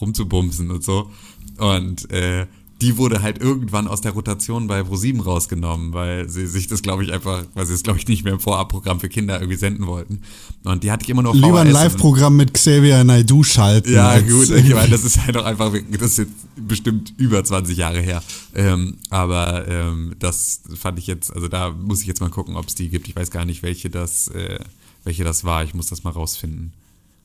rumzubumsen 0.00 0.70
und 0.70 0.84
so. 0.84 1.10
Und 1.58 2.10
äh, 2.10 2.46
die 2.82 2.98
wurde 2.98 3.22
halt 3.22 3.40
irgendwann 3.40 3.88
aus 3.88 4.02
der 4.02 4.12
Rotation 4.12 4.66
bei 4.66 4.80
Pro7 4.80 5.22
rausgenommen, 5.22 5.94
weil 5.94 6.28
sie 6.28 6.46
sich 6.46 6.66
das, 6.66 6.82
glaube 6.82 7.04
ich, 7.04 7.12
einfach, 7.12 7.44
weil 7.54 7.64
sie 7.64 7.72
es, 7.72 7.82
glaube 7.82 7.98
ich, 7.98 8.06
nicht 8.06 8.22
mehr 8.22 8.34
im 8.34 8.40
Vorabprogramm 8.40 9.00
für 9.00 9.08
Kinder 9.08 9.40
irgendwie 9.40 9.56
senden 9.56 9.86
wollten. 9.86 10.20
Und 10.62 10.84
die 10.84 10.90
hatte 10.90 11.04
ich 11.04 11.08
immer 11.08 11.22
noch 11.22 11.34
Lieber 11.34 11.60
ein. 11.60 11.70
Live-Programm 11.70 12.36
mit 12.36 12.52
Xavier 12.52 13.02
Naidoo 13.02 13.42
schalten. 13.44 13.90
Ja, 13.90 14.20
gut, 14.20 14.50
ich 14.50 14.74
meine, 14.74 14.90
das 14.90 15.04
ist 15.04 15.24
halt 15.24 15.38
auch 15.38 15.46
einfach, 15.46 15.72
das 15.90 16.12
ist 16.12 16.18
jetzt 16.18 16.32
bestimmt 16.56 17.14
über 17.16 17.42
20 17.42 17.78
Jahre 17.78 18.00
her. 18.00 18.22
Ähm, 18.54 18.98
aber 19.08 19.66
ähm, 19.68 20.14
das 20.18 20.60
fand 20.74 20.98
ich 20.98 21.06
jetzt, 21.06 21.32
also 21.32 21.48
da 21.48 21.70
muss 21.70 22.02
ich 22.02 22.06
jetzt 22.06 22.20
mal 22.20 22.30
gucken, 22.30 22.56
ob 22.56 22.68
es 22.68 22.74
die 22.74 22.90
gibt. 22.90 23.08
Ich 23.08 23.16
weiß 23.16 23.30
gar 23.30 23.46
nicht, 23.46 23.62
welche 23.62 23.88
das, 23.88 24.28
äh, 24.28 24.58
welche 25.04 25.24
das 25.24 25.44
war. 25.44 25.64
Ich 25.64 25.72
muss 25.72 25.86
das 25.86 26.04
mal 26.04 26.10
rausfinden. 26.10 26.74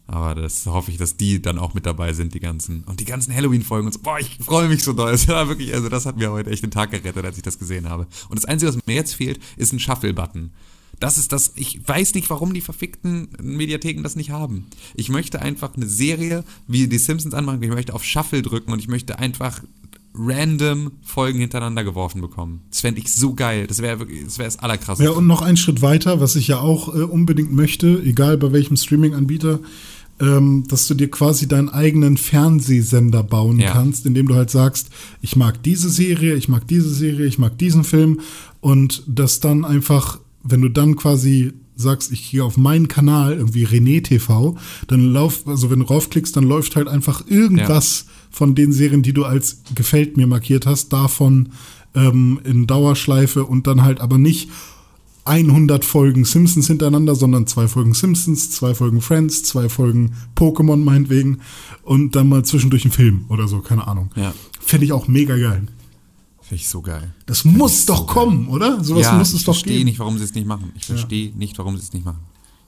Aber 0.08 0.36
das 0.36 0.66
hoffe 0.66 0.92
ich, 0.92 0.98
dass 0.98 1.16
die 1.16 1.42
dann 1.42 1.58
auch 1.58 1.74
mit 1.74 1.86
dabei 1.86 2.14
sind, 2.14 2.34
die 2.34 2.40
ganzen. 2.40 2.84
Und 2.84 3.00
die 3.00 3.06
ganzen 3.06 3.34
Halloween-Folgen 3.34 3.88
und 3.88 3.94
so. 3.94 4.00
Boah, 4.00 4.20
ich 4.20 4.38
freue 4.42 4.68
mich 4.68 4.84
so 4.84 4.94
doll. 4.94 5.14
War 5.28 5.48
wirklich, 5.48 5.74
also 5.74 5.90
das 5.90 6.06
hat 6.06 6.18
mir 6.18 6.32
heute 6.32 6.50
echt 6.50 6.64
den 6.64 6.72
Tag 6.72 6.92
gerettet, 6.92 7.24
als 7.24 7.38
ich 7.38 7.44
das 7.44 7.60
gesehen 7.60 7.90
habe. 7.90 8.08
Und 8.30 8.36
das 8.38 8.46
Einzige, 8.46 8.74
was 8.74 8.86
mir 8.86 8.96
jetzt 8.96 9.16
fehlt, 9.16 9.40
ist 9.58 9.74
ein 9.74 9.80
Shuffle-Button. 9.80 10.52
Das 11.00 11.18
ist 11.18 11.32
das, 11.32 11.54
ich 11.56 11.88
weiß 11.88 12.14
nicht, 12.14 12.30
warum 12.30 12.54
die 12.54 12.62
verfickten 12.62 13.30
Mediatheken 13.42 14.04
das 14.04 14.16
nicht 14.16 14.30
haben. 14.30 14.68
Ich 14.94 15.10
möchte 15.10 15.42
einfach 15.42 15.76
eine 15.76 15.88
Serie, 15.88 16.44
wie 16.68 16.88
die 16.88 17.00
Simpsons 17.00 17.34
anmachen, 17.34 17.64
ich 17.64 17.70
möchte 17.70 17.96
auf 17.96 18.04
Shuffle 18.04 18.44
drücken 18.44 18.72
und 18.72 18.80
ich 18.80 18.88
möchte 18.88 19.18
einfach 19.18 19.64
random 20.14 20.92
Folgen 21.02 21.40
hintereinander 21.40 21.84
geworfen 21.84 22.22
bekommen. 22.22 22.62
Das 22.70 22.82
fände 22.82 23.00
ich 23.00 23.14
so 23.14 23.34
geil. 23.34 23.68
Das 23.68 23.82
wäre 23.82 24.00
wirklich, 24.00 24.24
das 24.26 24.38
wäre 24.38 24.48
das 24.48 24.60
allerkrasseste. 24.60 25.10
Ja, 25.12 25.16
und 25.18 25.28
noch 25.28 25.42
einen 25.42 25.58
Schritt 25.58 25.82
weiter, 25.82 26.20
was 26.20 26.36
ich 26.36 26.48
ja 26.50 26.60
auch 26.60 26.94
äh, 26.94 27.02
unbedingt 27.04 27.54
möchte, 27.54 28.02
egal 28.04 28.38
bei 28.38 28.52
welchem 28.52 28.76
Streaming-Anbieter, 28.76 29.60
ähm, 30.20 30.66
dass 30.68 30.88
du 30.88 30.94
dir 30.94 31.10
quasi 31.10 31.48
deinen 31.48 31.70
eigenen 31.70 32.18
Fernsehsender 32.18 33.24
bauen 33.24 33.60
Ja. 33.60 33.72
kannst, 33.72 34.06
indem 34.06 34.28
du 34.28 34.36
halt 34.36 34.50
sagst, 34.52 34.90
ich 35.22 35.36
mag 35.36 35.64
diese 35.64 35.90
Serie, 35.90 36.36
ich 36.36 36.48
mag 36.50 36.68
diese 36.68 36.94
Serie, 36.94 37.26
ich 37.26 37.40
mag 37.40 37.58
diesen 37.58 37.84
Film 37.84 38.20
und 38.60 39.04
das 39.08 39.40
dann 39.40 39.66
einfach, 39.66 40.20
wenn 40.44 40.62
du 40.62 40.70
dann 40.70 40.96
quasi 40.96 41.54
sagst, 41.76 42.12
ich 42.12 42.32
gehe 42.32 42.44
auf 42.44 42.58
meinen 42.58 42.88
Kanal, 42.88 43.34
irgendwie 43.38 43.66
René 43.66 44.04
TV, 44.04 44.58
dann 44.88 45.14
lauf, 45.14 45.48
also 45.48 45.70
wenn 45.72 45.80
du 45.80 45.86
raufklickst, 45.86 46.36
dann 46.36 46.44
läuft 46.44 46.76
halt 46.76 46.88
einfach 46.88 47.26
irgendwas 47.28 48.06
von 48.30 48.56
den 48.56 48.72
Serien, 48.72 49.02
die 49.02 49.14
du 49.14 49.26
als 49.26 49.62
gefällt 49.76 50.18
mir 50.18 50.28
markiert 50.28 50.66
hast, 50.66 50.94
davon 50.94 51.50
ähm, 51.96 52.40
in 52.44 52.68
Dauerschleife 52.68 53.46
und 53.46 53.68
dann 53.68 53.84
halt 53.84 54.00
aber 54.00 54.18
nicht 54.18 54.50
100 55.26 55.86
Folgen 55.86 56.26
Simpsons 56.26 56.68
hintereinander, 56.68 57.16
sondern 57.16 57.46
zwei 57.46 57.68
Folgen 57.68 57.94
Simpsons, 57.94 58.52
zwei 58.52 58.74
Folgen 58.74 59.02
Friends, 59.02 59.44
zwei 59.44 59.70
Folgen 59.70 60.14
Pokémon 60.36 60.78
meinetwegen 60.78 61.40
und 61.84 62.16
dann 62.16 62.28
mal 62.28 62.44
zwischendurch 62.44 62.86
ein 62.86 62.92
Film 62.92 63.26
oder 63.30 63.48
so, 63.48 63.60
keine 63.60 63.88
Ahnung. 63.88 64.10
Ja. 64.16 64.34
Finde 64.60 64.86
ich 64.86 64.94
auch 64.94 65.08
mega 65.08 65.38
geil. 65.38 65.68
Finde 66.52 66.64
ich 66.64 66.68
so 66.68 66.82
geil. 66.82 67.14
Das 67.28 67.46
muss 67.46 67.80
ich 67.80 67.86
doch 67.86 68.00
so 68.00 68.06
geil. 68.08 68.14
kommen, 68.14 68.50
oder? 68.50 68.84
Sowas 68.84 69.04
ja, 69.06 69.14
muss 69.14 69.30
es 69.30 69.36
ich 69.40 69.46
doch 69.46 69.54
verstehe 69.54 69.78
geben. 69.78 69.86
nicht, 69.86 70.00
warum 70.00 70.18
sie 70.18 70.26
es 70.26 70.34
nicht 70.34 70.46
machen. 70.46 70.74
Ich 70.76 70.86
verstehe 70.86 71.32
nicht, 71.34 71.58
warum 71.58 71.78
sie 71.78 71.84
es 71.84 71.94
nicht 71.94 72.04
machen. 72.04 72.20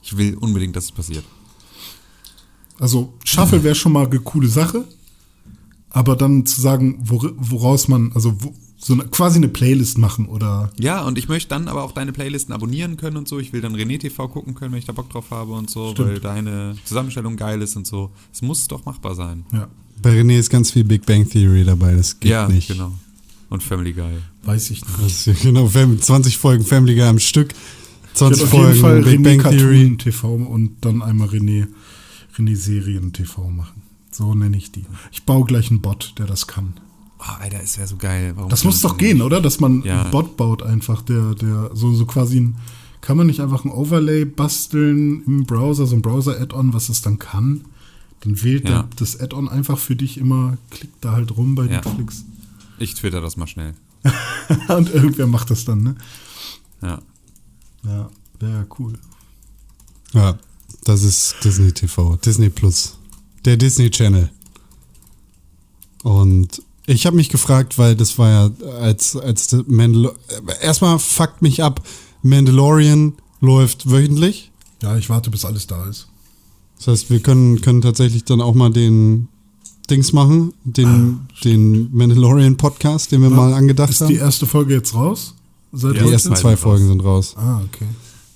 Ich 0.02 0.16
will 0.16 0.38
unbedingt, 0.38 0.74
dass 0.74 0.84
es 0.84 0.92
passiert. 0.92 1.22
Also 2.78 3.12
Shuffle 3.24 3.62
wäre 3.62 3.74
schon 3.74 3.92
mal 3.92 4.06
eine 4.06 4.20
coole 4.20 4.48
Sache, 4.48 4.86
aber 5.90 6.16
dann 6.16 6.46
zu 6.46 6.62
sagen, 6.62 6.98
wor 7.04 7.30
woraus 7.36 7.86
man, 7.88 8.10
also 8.14 8.34
wo, 8.42 8.54
so 8.78 8.94
eine, 8.94 9.04
quasi 9.04 9.36
eine 9.36 9.48
Playlist 9.48 9.98
machen 9.98 10.24
oder 10.28 10.70
Ja, 10.80 11.02
und 11.02 11.18
ich 11.18 11.28
möchte 11.28 11.50
dann 11.50 11.68
aber 11.68 11.82
auch 11.84 11.92
deine 11.92 12.12
Playlisten 12.12 12.54
abonnieren 12.54 12.96
können 12.96 13.18
und 13.18 13.28
so. 13.28 13.38
Ich 13.38 13.52
will 13.52 13.60
dann 13.60 13.76
René 13.76 14.00
TV 14.00 14.28
gucken 14.28 14.54
können, 14.54 14.72
wenn 14.72 14.78
ich 14.78 14.86
da 14.86 14.92
Bock 14.92 15.10
drauf 15.10 15.30
habe 15.30 15.52
und 15.52 15.68
so, 15.68 15.90
Stimmt. 15.90 16.08
weil 16.08 16.20
deine 16.20 16.74
Zusammenstellung 16.86 17.36
geil 17.36 17.60
ist 17.60 17.76
und 17.76 17.86
so. 17.86 18.10
Es 18.32 18.40
muss 18.40 18.66
doch 18.66 18.86
machbar 18.86 19.14
sein. 19.14 19.44
ja, 19.52 19.68
Bei 20.00 20.18
René 20.18 20.38
ist 20.38 20.48
ganz 20.48 20.70
viel 20.70 20.84
Big 20.84 21.04
Bang 21.04 21.28
Theory 21.28 21.64
dabei, 21.64 21.94
das 21.94 22.18
geht 22.18 22.30
ja, 22.32 22.48
nicht. 22.48 22.68
genau. 22.68 22.92
Und 23.50 23.62
Family 23.62 23.92
Guy. 23.92 24.18
weiß 24.44 24.70
ich 24.70 24.82
nicht. 24.84 25.06
Ist 25.06 25.26
ja 25.26 25.34
genau, 25.42 25.68
Fam- 25.68 26.00
20 26.00 26.38
Folgen 26.38 26.64
Family 26.64 26.94
Guy 26.94 27.04
am 27.04 27.18
Stück, 27.18 27.52
Ich 28.12 28.14
20 28.18 28.40
werde 28.42 28.44
auf 28.44 28.52
jeden 28.52 28.64
Folgen 28.64 28.80
Fall 28.80 29.02
Big 29.02 29.20
René 29.20 29.22
Bang 29.24 29.38
Cartoon 29.38 29.58
Theory. 29.60 29.96
TV 29.98 30.34
und 30.34 30.70
dann 30.80 31.02
einmal 31.02 31.28
René, 31.28 31.66
René 32.36 32.56
Serien 32.56 33.12
TV 33.12 33.48
machen. 33.50 33.82
So 34.10 34.34
nenne 34.34 34.56
ich 34.56 34.72
die. 34.72 34.84
Ich 35.12 35.24
baue 35.24 35.44
gleich 35.44 35.70
einen 35.70 35.80
Bot, 35.80 36.14
der 36.18 36.26
das 36.26 36.46
kann. 36.46 36.74
Oh, 37.18 37.40
Alter, 37.40 37.60
es 37.62 37.78
wäre 37.78 37.88
so 37.88 37.96
geil. 37.96 38.32
Warum 38.36 38.50
Das 38.50 38.64
muss 38.64 38.80
doch 38.80 38.96
gehen, 38.98 39.18
nicht? 39.18 39.26
oder? 39.26 39.40
Dass 39.40 39.58
man 39.60 39.82
Ja. 39.82 40.02
einen 40.02 40.10
Bot 40.10 40.36
baut 40.36 40.62
einfach, 40.62 41.02
der, 41.02 41.34
der 41.34 41.70
so, 41.74 41.92
so 41.94 42.06
quasi 42.06 42.38
ein, 42.38 42.56
kann 43.00 43.16
man 43.16 43.26
nicht 43.26 43.40
einfach 43.40 43.64
ein 43.64 43.70
Overlay 43.70 44.24
basteln 44.24 45.22
im 45.26 45.44
Browser, 45.44 45.86
so 45.86 45.96
ein 45.96 46.02
Browser-Add-on, 46.02 46.72
was 46.74 46.88
es 46.88 47.02
dann 47.02 47.18
kann? 47.18 47.62
Dann 48.20 48.42
wählt 48.42 48.68
Ja. 48.68 48.82
der, 48.82 48.88
das 48.96 49.18
Add-on 49.20 49.48
einfach 49.48 49.78
für 49.78 49.96
dich 49.96 50.18
immer, 50.18 50.56
klickt 50.70 51.04
da 51.04 51.12
halt 51.12 51.36
rum 51.36 51.54
bei 51.54 51.64
Ja. 51.64 51.76
Netflix. 51.82 52.24
Ich 52.78 52.94
twitter 52.94 53.20
das 53.20 53.36
mal 53.36 53.46
schnell. 53.46 53.74
Und 54.68 54.92
irgendwer 54.92 55.26
macht 55.26 55.50
das 55.50 55.64
dann, 55.64 55.82
ne? 55.82 55.94
Ja. 56.82 57.00
Ja, 57.84 58.10
wäre 58.38 58.66
cool. 58.78 58.94
Ja, 60.12 60.38
das 60.84 61.02
ist 61.02 61.36
Disney 61.42 61.72
TV, 61.72 62.16
Disney 62.16 62.50
Plus, 62.50 62.98
der 63.44 63.56
Disney 63.56 63.90
Channel. 63.90 64.30
Und 66.02 66.62
ich 66.86 67.06
habe 67.06 67.16
mich 67.16 67.30
gefragt, 67.30 67.78
weil 67.78 67.96
das 67.96 68.18
war 68.18 68.30
ja 68.30 68.66
als 68.78 69.16
als 69.16 69.48
der 69.48 69.64
Mandal 69.66 70.14
erstmal 70.60 70.98
fuckt 70.98 71.40
mich 71.40 71.62
ab, 71.62 71.82
Mandalorian 72.22 73.14
läuft 73.40 73.90
wöchentlich. 73.90 74.50
Ja, 74.82 74.96
ich 74.96 75.08
warte, 75.08 75.30
bis 75.30 75.44
alles 75.44 75.66
da 75.66 75.86
ist. 75.86 76.08
Das 76.76 76.88
heißt, 76.88 77.10
wir 77.10 77.20
können, 77.20 77.60
können 77.60 77.80
tatsächlich 77.80 78.24
dann 78.24 78.40
auch 78.40 78.54
mal 78.54 78.70
den 78.70 79.28
Dings 79.90 80.12
machen, 80.12 80.52
den, 80.64 81.20
den 81.44 81.94
Mandalorian-Podcast, 81.94 83.12
den 83.12 83.22
wir 83.22 83.30
mal 83.30 83.52
angedacht 83.52 83.90
Ist 83.90 84.00
haben. 84.00 84.08
die 84.08 84.16
erste 84.16 84.46
Folge 84.46 84.74
jetzt 84.74 84.94
raus? 84.94 85.34
Seit 85.72 85.96
Ja, 85.96 86.04
Die 86.04 86.12
ersten 86.12 86.34
Zwei 86.36 86.56
Folgen 86.56 86.86
sind 86.88 87.00
raus. 87.04 87.34
Ah, 87.36 87.60
okay. 87.64 87.86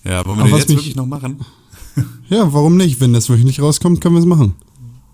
Ja, 0.05 0.25
wollen 0.27 0.39
wir 0.39 0.43
Aber 0.43 0.51
den 0.51 0.53
was 0.53 0.59
jetzt 0.61 0.69
mich- 0.69 0.79
wirklich 0.79 0.97
noch 0.97 1.07
machen? 1.07 1.41
Ja, 2.29 2.53
warum 2.53 2.77
nicht? 2.77 3.01
Wenn 3.01 3.13
das 3.13 3.29
wöchentlich 3.29 3.61
rauskommt, 3.61 4.01
können 4.01 4.15
wir 4.15 4.21
es 4.21 4.27
machen. 4.27 4.55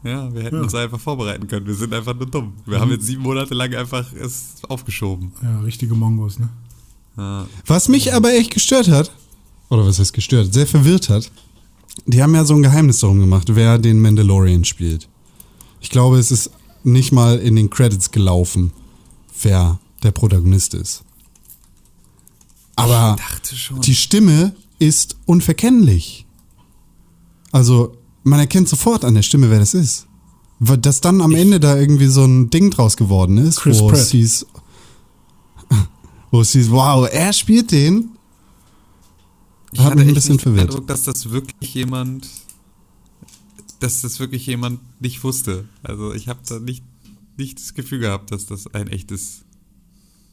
Ja, 0.02 0.34
wir 0.34 0.42
hätten 0.42 0.56
Ja. 0.56 0.62
uns 0.62 0.74
einfach 0.74 1.00
vorbereiten 1.00 1.46
können. 1.46 1.66
Wir 1.66 1.74
sind 1.74 1.94
einfach 1.94 2.14
nur 2.14 2.26
dumm. 2.26 2.52
Wir 2.66 2.78
haben 2.80 2.90
jetzt 2.90 3.06
sieben 3.06 3.22
Monate 3.22 3.54
lang 3.54 3.72
einfach 3.74 4.12
es 4.12 4.56
aufgeschoben. 4.68 5.32
Ja, 5.42 5.60
richtige 5.60 5.94
Mongos, 5.94 6.38
ne? 6.38 6.50
Ja. 7.16 7.46
Was 7.66 7.88
mich 7.88 8.12
aber 8.12 8.32
echt 8.34 8.52
gestört 8.52 8.88
hat, 8.88 9.10
oder 9.70 9.86
was 9.86 9.98
heißt 9.98 10.12
gestört, 10.12 10.52
sehr 10.52 10.66
verwirrt 10.66 11.08
hat, 11.08 11.30
die 12.06 12.22
haben 12.22 12.34
ja 12.34 12.44
so 12.44 12.54
ein 12.54 12.62
Geheimnis 12.62 12.98
darum 13.00 13.20
gemacht, 13.20 13.48
wer 13.54 13.78
den 13.78 14.02
Mandalorian 14.02 14.64
spielt. 14.64 15.08
Ich 15.84 15.90
glaube, 15.90 16.18
es 16.18 16.30
ist 16.30 16.50
nicht 16.82 17.12
mal 17.12 17.38
in 17.38 17.56
den 17.56 17.68
Credits 17.68 18.10
gelaufen, 18.10 18.72
wer 19.42 19.78
der 20.02 20.12
Protagonist 20.12 20.72
ist. 20.72 21.04
Aber 22.74 23.16
die 23.82 23.94
Stimme 23.94 24.56
ist 24.78 25.16
unverkennlich. 25.26 26.24
Also, 27.52 27.98
man 28.22 28.40
erkennt 28.40 28.70
sofort 28.70 29.04
an 29.04 29.14
der 29.14 29.20
Stimme, 29.20 29.50
wer 29.50 29.58
das 29.58 29.74
ist. 29.74 30.06
Dass 30.58 31.02
dann 31.02 31.20
am 31.20 31.34
Ende 31.34 31.60
da 31.60 31.76
irgendwie 31.76 32.06
so 32.06 32.24
ein 32.24 32.48
Ding 32.48 32.70
draus 32.70 32.96
geworden 32.96 33.36
ist, 33.36 33.60
Chris 33.60 33.78
wo 33.78 33.88
Pratt. 33.88 34.00
es 34.00 34.10
hieß, 34.12 34.46
wo 36.30 36.40
es 36.40 36.52
hieß, 36.52 36.70
wow, 36.70 37.06
er 37.12 37.34
spielt 37.34 37.70
den. 37.70 38.08
Ich 39.70 39.80
Hat 39.80 39.96
mich 39.96 40.08
ein 40.08 40.14
bisschen 40.14 40.36
nicht 40.36 40.46
den 40.46 40.54
verwirrt. 40.54 40.70
Eindruck, 40.70 40.86
dass 40.86 41.02
das 41.02 41.28
wirklich 41.30 41.74
jemand, 41.74 42.26
dass 43.84 44.00
das 44.00 44.18
wirklich 44.18 44.46
jemand 44.46 44.80
nicht 45.00 45.22
wusste. 45.24 45.66
Also 45.82 46.14
ich 46.14 46.28
habe 46.28 46.40
da 46.48 46.58
nicht, 46.58 46.82
nicht 47.36 47.60
das 47.60 47.74
Gefühl 47.74 47.98
gehabt, 47.98 48.32
dass 48.32 48.46
das 48.46 48.66
ein 48.68 48.88
echtes 48.88 49.44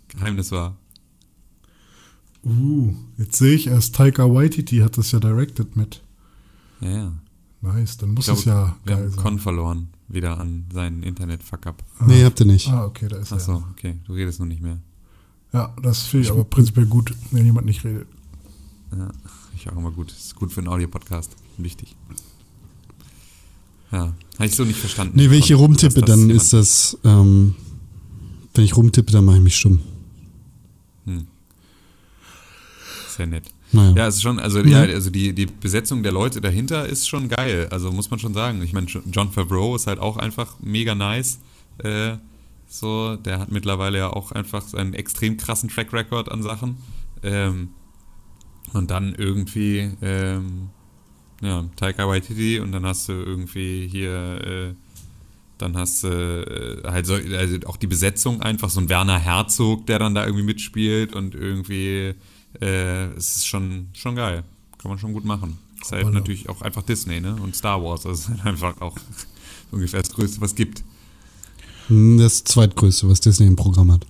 Geheimnis 0.08 0.52
war. 0.52 0.78
Uh, 2.46 2.96
jetzt 3.18 3.36
sehe 3.36 3.54
ich 3.54 3.68
erst, 3.68 3.94
Taika 3.96 4.34
Waititi 4.34 4.78
hat 4.78 4.98
das 4.98 5.12
ja 5.12 5.20
directed 5.20 5.76
mit. 5.76 6.02
Ja, 6.80 6.90
ja. 6.90 7.14
Nice, 7.60 7.98
dann 7.98 8.14
muss 8.14 8.28
Ich 8.28 8.34
glaube, 8.34 8.40
es 8.40 8.46
ja 8.46 8.76
wir 8.86 8.96
geil 8.96 9.04
haben 9.04 9.12
sein. 9.12 9.24
Con 9.24 9.40
verloren, 9.40 9.90
wieder 10.08 10.40
an 10.40 10.66
seinen 10.74 11.04
Internet-Fuck-up. 11.04 11.84
Nee, 12.08 12.24
habt 12.24 12.40
ihr 12.40 12.48
nicht. 12.48 12.70
Ah, 12.70 12.86
okay, 12.86 13.10
da 13.10 13.18
ist 13.18 13.32
er. 13.32 13.38
Achso, 13.38 13.64
okay, 13.72 14.00
du 14.06 14.14
redest 14.14 14.40
noch 14.40 14.48
nicht 14.48 14.62
mehr. 14.62 14.80
Ja, 15.54 15.76
das 15.84 16.04
finde 16.04 16.26
ich 16.26 16.32
aber 16.32 16.46
prinzipiell 16.46 16.86
gut, 16.86 17.14
wenn 17.32 17.46
jemand 17.46 17.68
nicht 17.68 17.84
redet. 17.84 18.08
Ja, 18.98 19.12
ich 19.56 19.70
auch 19.70 19.76
immer 19.76 19.92
gut. 19.92 20.12
Ist 20.12 20.36
gut 20.36 20.52
für 20.54 20.62
einen 20.62 20.70
Audio-Podcast. 20.70 21.36
Wichtig. 21.58 21.98
Ja, 23.92 24.14
habe 24.36 24.46
ich 24.46 24.56
so 24.56 24.64
nicht 24.64 24.80
verstanden. 24.80 25.14
Nee, 25.18 25.30
wenn 25.30 25.40
ich 25.40 25.48
hier 25.48 25.58
rumtippe, 25.58 26.02
dann 26.02 26.30
ist 26.30 26.54
das, 26.54 26.98
ähm, 27.04 27.56
wenn 28.54 28.64
ich 28.64 28.76
rumtippe, 28.76 29.12
dann 29.12 29.26
mache 29.26 29.38
ich 29.38 29.44
mich 29.44 29.56
stumm. 29.58 29.82
Hm. 31.06 31.28
Sehr 33.16 33.28
nett. 33.28 33.44
Naja. 33.74 33.96
Ja, 33.96 34.08
es 34.08 34.16
ist 34.16 34.22
schon, 34.22 34.40
also 34.40 34.60
ja, 34.62 34.82
also 34.82 35.10
die, 35.10 35.34
die 35.34 35.46
Besetzung 35.46 36.04
der 36.04 36.12
Leute 36.12 36.42
dahinter 36.42 36.86
ist 36.88 37.08
schon 37.08 37.30
geil. 37.30 37.68
Also 37.72 37.92
muss 37.92 38.12
man 38.12 38.20
schon 38.20 38.34
sagen. 38.34 38.62
Ich 38.62 38.74
meine, 38.74 38.88
John 38.88 39.32
Favreau 39.32 39.76
ist 39.76 39.88
halt 39.88 40.00
auch 40.00 40.18
einfach 40.18 40.56
mega 40.62 40.94
nice. 40.94 41.40
Äh, 41.78 42.18
so, 42.68 43.16
der 43.16 43.40
hat 43.40 43.52
mittlerweile 43.52 43.98
ja 43.98 44.10
auch 44.12 44.32
einfach 44.32 44.74
einen 44.74 44.94
extrem 44.94 45.38
krassen 45.38 45.70
Track 45.70 45.94
Record 45.94 46.32
an 46.32 46.44
Sachen. 46.44 46.78
Ähm, 47.24 47.70
und 48.74 48.92
dann 48.92 49.16
irgendwie, 49.16 49.92
ähm, 50.02 50.70
ja, 51.42 51.66
Taika 51.76 52.08
Waititi 52.08 52.60
und 52.60 52.72
dann 52.72 52.86
hast 52.86 53.10
du 53.10 53.14
irgendwie 53.14 53.88
hier, 53.88 54.42
äh, 54.46 54.74
dann 55.58 55.76
hast 55.78 56.04
du 56.04 56.08
äh, 56.08 56.88
halt 56.88 57.06
so, 57.06 57.14
also 57.16 57.58
auch 57.66 57.78
die 57.78 57.88
Besetzung 57.88 58.42
einfach, 58.42 58.70
so 58.70 58.80
ein 58.80 58.90
Werner 58.90 59.18
Herzog, 59.20 59.86
der 59.88 60.00
dann 60.00 60.16
da 60.16 60.26
irgendwie 60.26 60.44
mitspielt 60.46 61.14
und 61.16 61.36
irgendwie, 61.36 62.14
äh, 62.62 63.06
es 63.16 63.38
ist 63.38 63.48
schon, 63.48 63.88
schon 63.94 64.16
geil. 64.16 64.44
Kann 64.78 64.90
man 64.90 65.00
schon 65.00 65.14
gut 65.14 65.26
machen. 65.26 65.58
Ist 65.82 65.92
halt 65.92 66.04
Hoppala. 66.04 66.20
natürlich 66.20 66.50
auch 66.50 66.62
einfach 66.62 66.84
Disney, 66.84 67.20
ne? 67.22 67.36
Und 67.42 67.56
Star 67.56 67.84
Wars, 67.84 68.02
das 68.02 68.22
ist 68.22 68.30
halt 68.30 68.46
einfach 68.46 68.80
auch 68.82 68.96
ungefähr 69.72 70.02
das 70.02 70.12
Größte, 70.12 70.42
was 70.42 70.56
gibt. 70.56 70.84
Hm, 71.88 72.18
Das 72.18 72.44
zweitgrößte, 72.44 73.10
was 73.10 73.20
Disney 73.20 73.48
im 73.48 73.56
Programm 73.56 73.92
hat. 73.92 74.06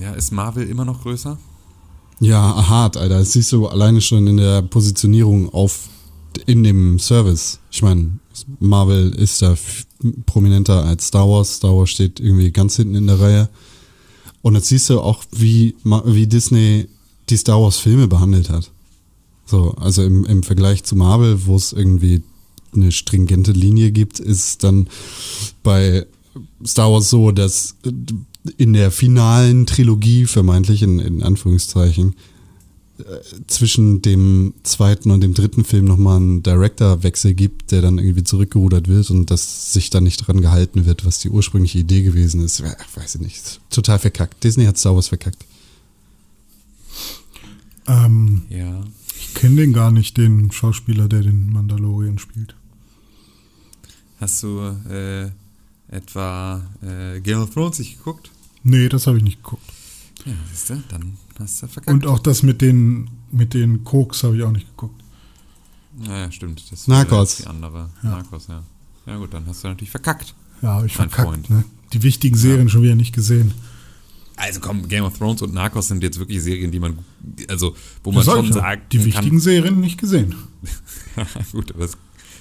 Ja, 0.00 0.12
ist 0.12 0.30
Marvel 0.30 0.68
immer 0.68 0.84
noch 0.84 1.02
größer? 1.02 1.38
Ja, 2.20 2.68
hart, 2.68 2.96
Alter. 2.96 3.18
Das 3.18 3.32
siehst 3.32 3.52
du 3.52 3.66
alleine 3.68 4.00
schon 4.00 4.26
in 4.26 4.36
der 4.38 4.62
Positionierung 4.62 5.52
auf 5.52 5.88
in 6.46 6.62
dem 6.64 6.98
Service. 6.98 7.60
Ich 7.70 7.82
meine, 7.82 8.18
Marvel 8.60 9.14
ist 9.14 9.42
da 9.42 9.56
prominenter 10.26 10.84
als 10.84 11.08
Star 11.08 11.28
Wars. 11.28 11.56
Star 11.56 11.76
Wars 11.76 11.90
steht 11.90 12.20
irgendwie 12.20 12.50
ganz 12.50 12.76
hinten 12.76 12.94
in 12.94 13.06
der 13.06 13.20
Reihe. 13.20 13.48
Und 14.42 14.54
jetzt 14.54 14.68
siehst 14.68 14.88
du 14.90 15.00
auch, 15.00 15.24
wie, 15.32 15.74
wie 15.82 16.26
Disney 16.26 16.88
die 17.28 17.36
Star 17.36 17.60
Wars 17.60 17.76
Filme 17.76 18.08
behandelt 18.08 18.50
hat. 18.50 18.70
So, 19.46 19.72
also 19.72 20.02
im, 20.04 20.24
im 20.24 20.42
Vergleich 20.42 20.84
zu 20.84 20.94
Marvel, 20.94 21.46
wo 21.46 21.56
es 21.56 21.72
irgendwie 21.72 22.22
eine 22.74 22.92
stringente 22.92 23.52
Linie 23.52 23.92
gibt, 23.92 24.20
ist 24.20 24.62
dann 24.62 24.88
bei 25.62 26.06
Star 26.64 26.92
Wars 26.92 27.10
so, 27.10 27.32
dass 27.32 27.76
in 28.56 28.72
der 28.72 28.90
finalen 28.90 29.66
Trilogie, 29.66 30.26
vermeintlich 30.26 30.82
in, 30.82 30.98
in 30.98 31.22
Anführungszeichen, 31.22 32.14
zwischen 33.46 34.02
dem 34.02 34.54
zweiten 34.62 35.10
und 35.10 35.20
dem 35.20 35.34
dritten 35.34 35.64
Film 35.64 35.84
nochmal 35.84 36.16
einen 36.16 36.42
Director-Wechsel 36.42 37.34
gibt, 37.34 37.70
der 37.70 37.80
dann 37.82 37.98
irgendwie 37.98 38.24
zurückgerudert 38.24 38.88
wird 38.88 39.10
und 39.10 39.30
dass 39.30 39.72
sich 39.72 39.90
dann 39.90 40.04
nicht 40.04 40.18
dran 40.26 40.40
gehalten 40.40 40.84
wird, 40.86 41.04
was 41.04 41.18
die 41.20 41.30
ursprüngliche 41.30 41.78
Idee 41.78 42.02
gewesen 42.02 42.42
ist. 42.44 42.62
Ach, 42.62 42.96
weiß 42.96 43.16
ich 43.16 43.20
nicht. 43.20 43.60
Total 43.70 43.98
verkackt. 43.98 44.42
Disney 44.42 44.64
hat 44.64 44.78
Star 44.78 44.94
Wars 44.94 45.08
verkackt. 45.08 45.44
Ähm, 47.86 48.42
Ja. 48.50 48.84
ich 49.18 49.34
kenne 49.34 49.56
den 49.56 49.72
gar 49.72 49.90
nicht, 49.90 50.16
den 50.16 50.50
Schauspieler, 50.52 51.08
der 51.08 51.22
den 51.22 51.50
Mandalorian 51.52 52.18
spielt. 52.18 52.54
Hast 54.20 54.42
du 54.42 54.58
äh, 54.90 55.30
etwa 55.88 56.62
äh, 56.82 57.20
Game 57.20 57.38
of 57.40 57.50
Thrones 57.50 57.78
nicht 57.78 57.98
geguckt? 57.98 58.30
Nee, 58.64 58.88
das 58.88 59.06
habe 59.06 59.18
ich 59.18 59.22
nicht 59.24 59.42
geguckt. 59.42 59.62
Ja, 60.24 60.32
siehst 60.50 60.70
du, 60.70 60.82
dann 60.88 61.16
hast 61.38 61.62
du 61.62 61.66
verkackt. 61.68 61.92
Und 61.92 62.06
auch 62.06 62.18
das 62.18 62.42
mit 62.42 62.60
den, 62.60 63.08
mit 63.30 63.54
den 63.54 63.84
Koks 63.84 64.22
habe 64.24 64.36
ich 64.36 64.42
auch 64.42 64.50
nicht 64.52 64.66
geguckt. 64.68 65.02
Naja, 65.96 66.30
stimmt. 66.30 66.70
Das 66.70 66.86
Narcos. 66.86 67.36
Die 67.36 67.46
andere. 67.46 67.90
Ja. 68.02 68.10
Narcos, 68.10 68.46
ja. 68.48 68.62
Ja 69.06 69.16
gut, 69.16 69.32
dann 69.32 69.46
hast 69.46 69.64
du 69.64 69.68
natürlich 69.68 69.90
verkackt. 69.90 70.34
Ja, 70.62 70.74
habe 70.74 70.86
ich 70.86 70.98
Mein 70.98 71.08
verkackt. 71.08 71.28
Freund. 71.28 71.50
Ne? 71.50 71.64
Die 71.92 72.02
wichtigen 72.02 72.36
Serien 72.36 72.68
schon 72.68 72.82
wieder 72.82 72.94
nicht 72.94 73.14
gesehen. 73.14 73.52
Also 74.36 74.60
komm, 74.60 74.86
Game 74.86 75.04
of 75.04 75.18
Thrones 75.18 75.42
und 75.42 75.52
Narcos 75.52 75.88
sind 75.88 76.02
jetzt 76.02 76.18
wirklich 76.18 76.42
Serien, 76.42 76.70
die 76.70 76.78
man, 76.78 76.98
also 77.48 77.74
wo 78.04 78.12
man 78.12 78.24
Das 78.24 78.32
schon 78.32 78.44
ich 78.44 78.50
ja. 78.54 78.60
sagt, 78.60 78.92
die 78.92 79.04
wichtigen 79.04 79.40
Serien 79.40 79.80
nicht 79.80 79.98
gesehen. 79.98 80.34
kann, 81.16 81.26
gut, 81.52 81.72
aber 81.74 81.84
es, 81.84 81.96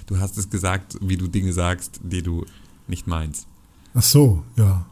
du 0.05 0.19
hast 0.19 0.37
es 0.37 0.49
gesagt, 0.49 0.97
wie 1.01 1.17
du 1.17 1.27
Dinge 1.27 1.53
sagst, 1.53 1.99
die 2.03 2.21
du 2.21 2.45
nicht 2.87 3.07
meinst. 3.07 3.47
Ach 3.95 4.03
so, 4.03 4.43
ja. 4.57 4.85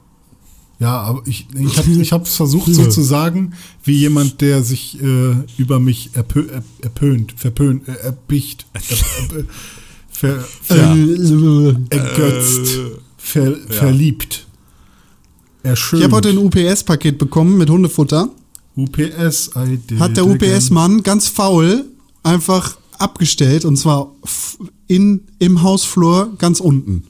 Ja, 0.80 1.02
aber 1.02 1.22
ich, 1.26 1.48
ich 1.58 1.78
habe 1.78 1.90
ich 1.90 2.12
hab's 2.12 2.36
versucht 2.36 2.74
so 2.74 2.88
zu 2.88 3.02
sagen, 3.02 3.54
wie 3.84 3.94
jemand, 3.94 4.42
der 4.42 4.62
sich 4.62 5.02
äh, 5.02 5.36
über 5.58 5.80
mich 5.80 6.10
erpö 6.14 6.48
er, 6.52 6.64
erpönt, 6.82 7.34
verpönt, 7.38 7.88
äh, 7.88 7.94
erpicht, 7.94 8.66
er, 8.74 8.82
er, 9.38 9.46
ver, 10.10 10.46
ver, 10.62 11.78
ergötzt, 11.90 12.80
ver, 13.18 13.56
verliebt, 13.70 14.48
erschönt. 15.64 16.02
Ich 16.02 16.06
habe 16.06 16.18
heute 16.18 16.30
ein 16.30 16.38
UPS-Paket 16.38 17.18
bekommen 17.18 17.58
mit 17.58 17.70
Hundefutter. 17.70 18.30
UPS, 18.76 19.52
I 19.56 19.78
did 19.78 20.00
Hat 20.00 20.18
der. 20.18 20.28
UPS-Mann 20.28 21.04
ganz 21.04 21.30
faul 21.30 21.86
einfach 22.24 22.78
abgestellt 22.98 23.64
und 23.64 23.78
zwar 23.78 24.12
in, 24.88 25.22
im 25.40 25.62
Hausflur 25.62 26.34
ganz 26.38 26.60
unten. 26.60 27.04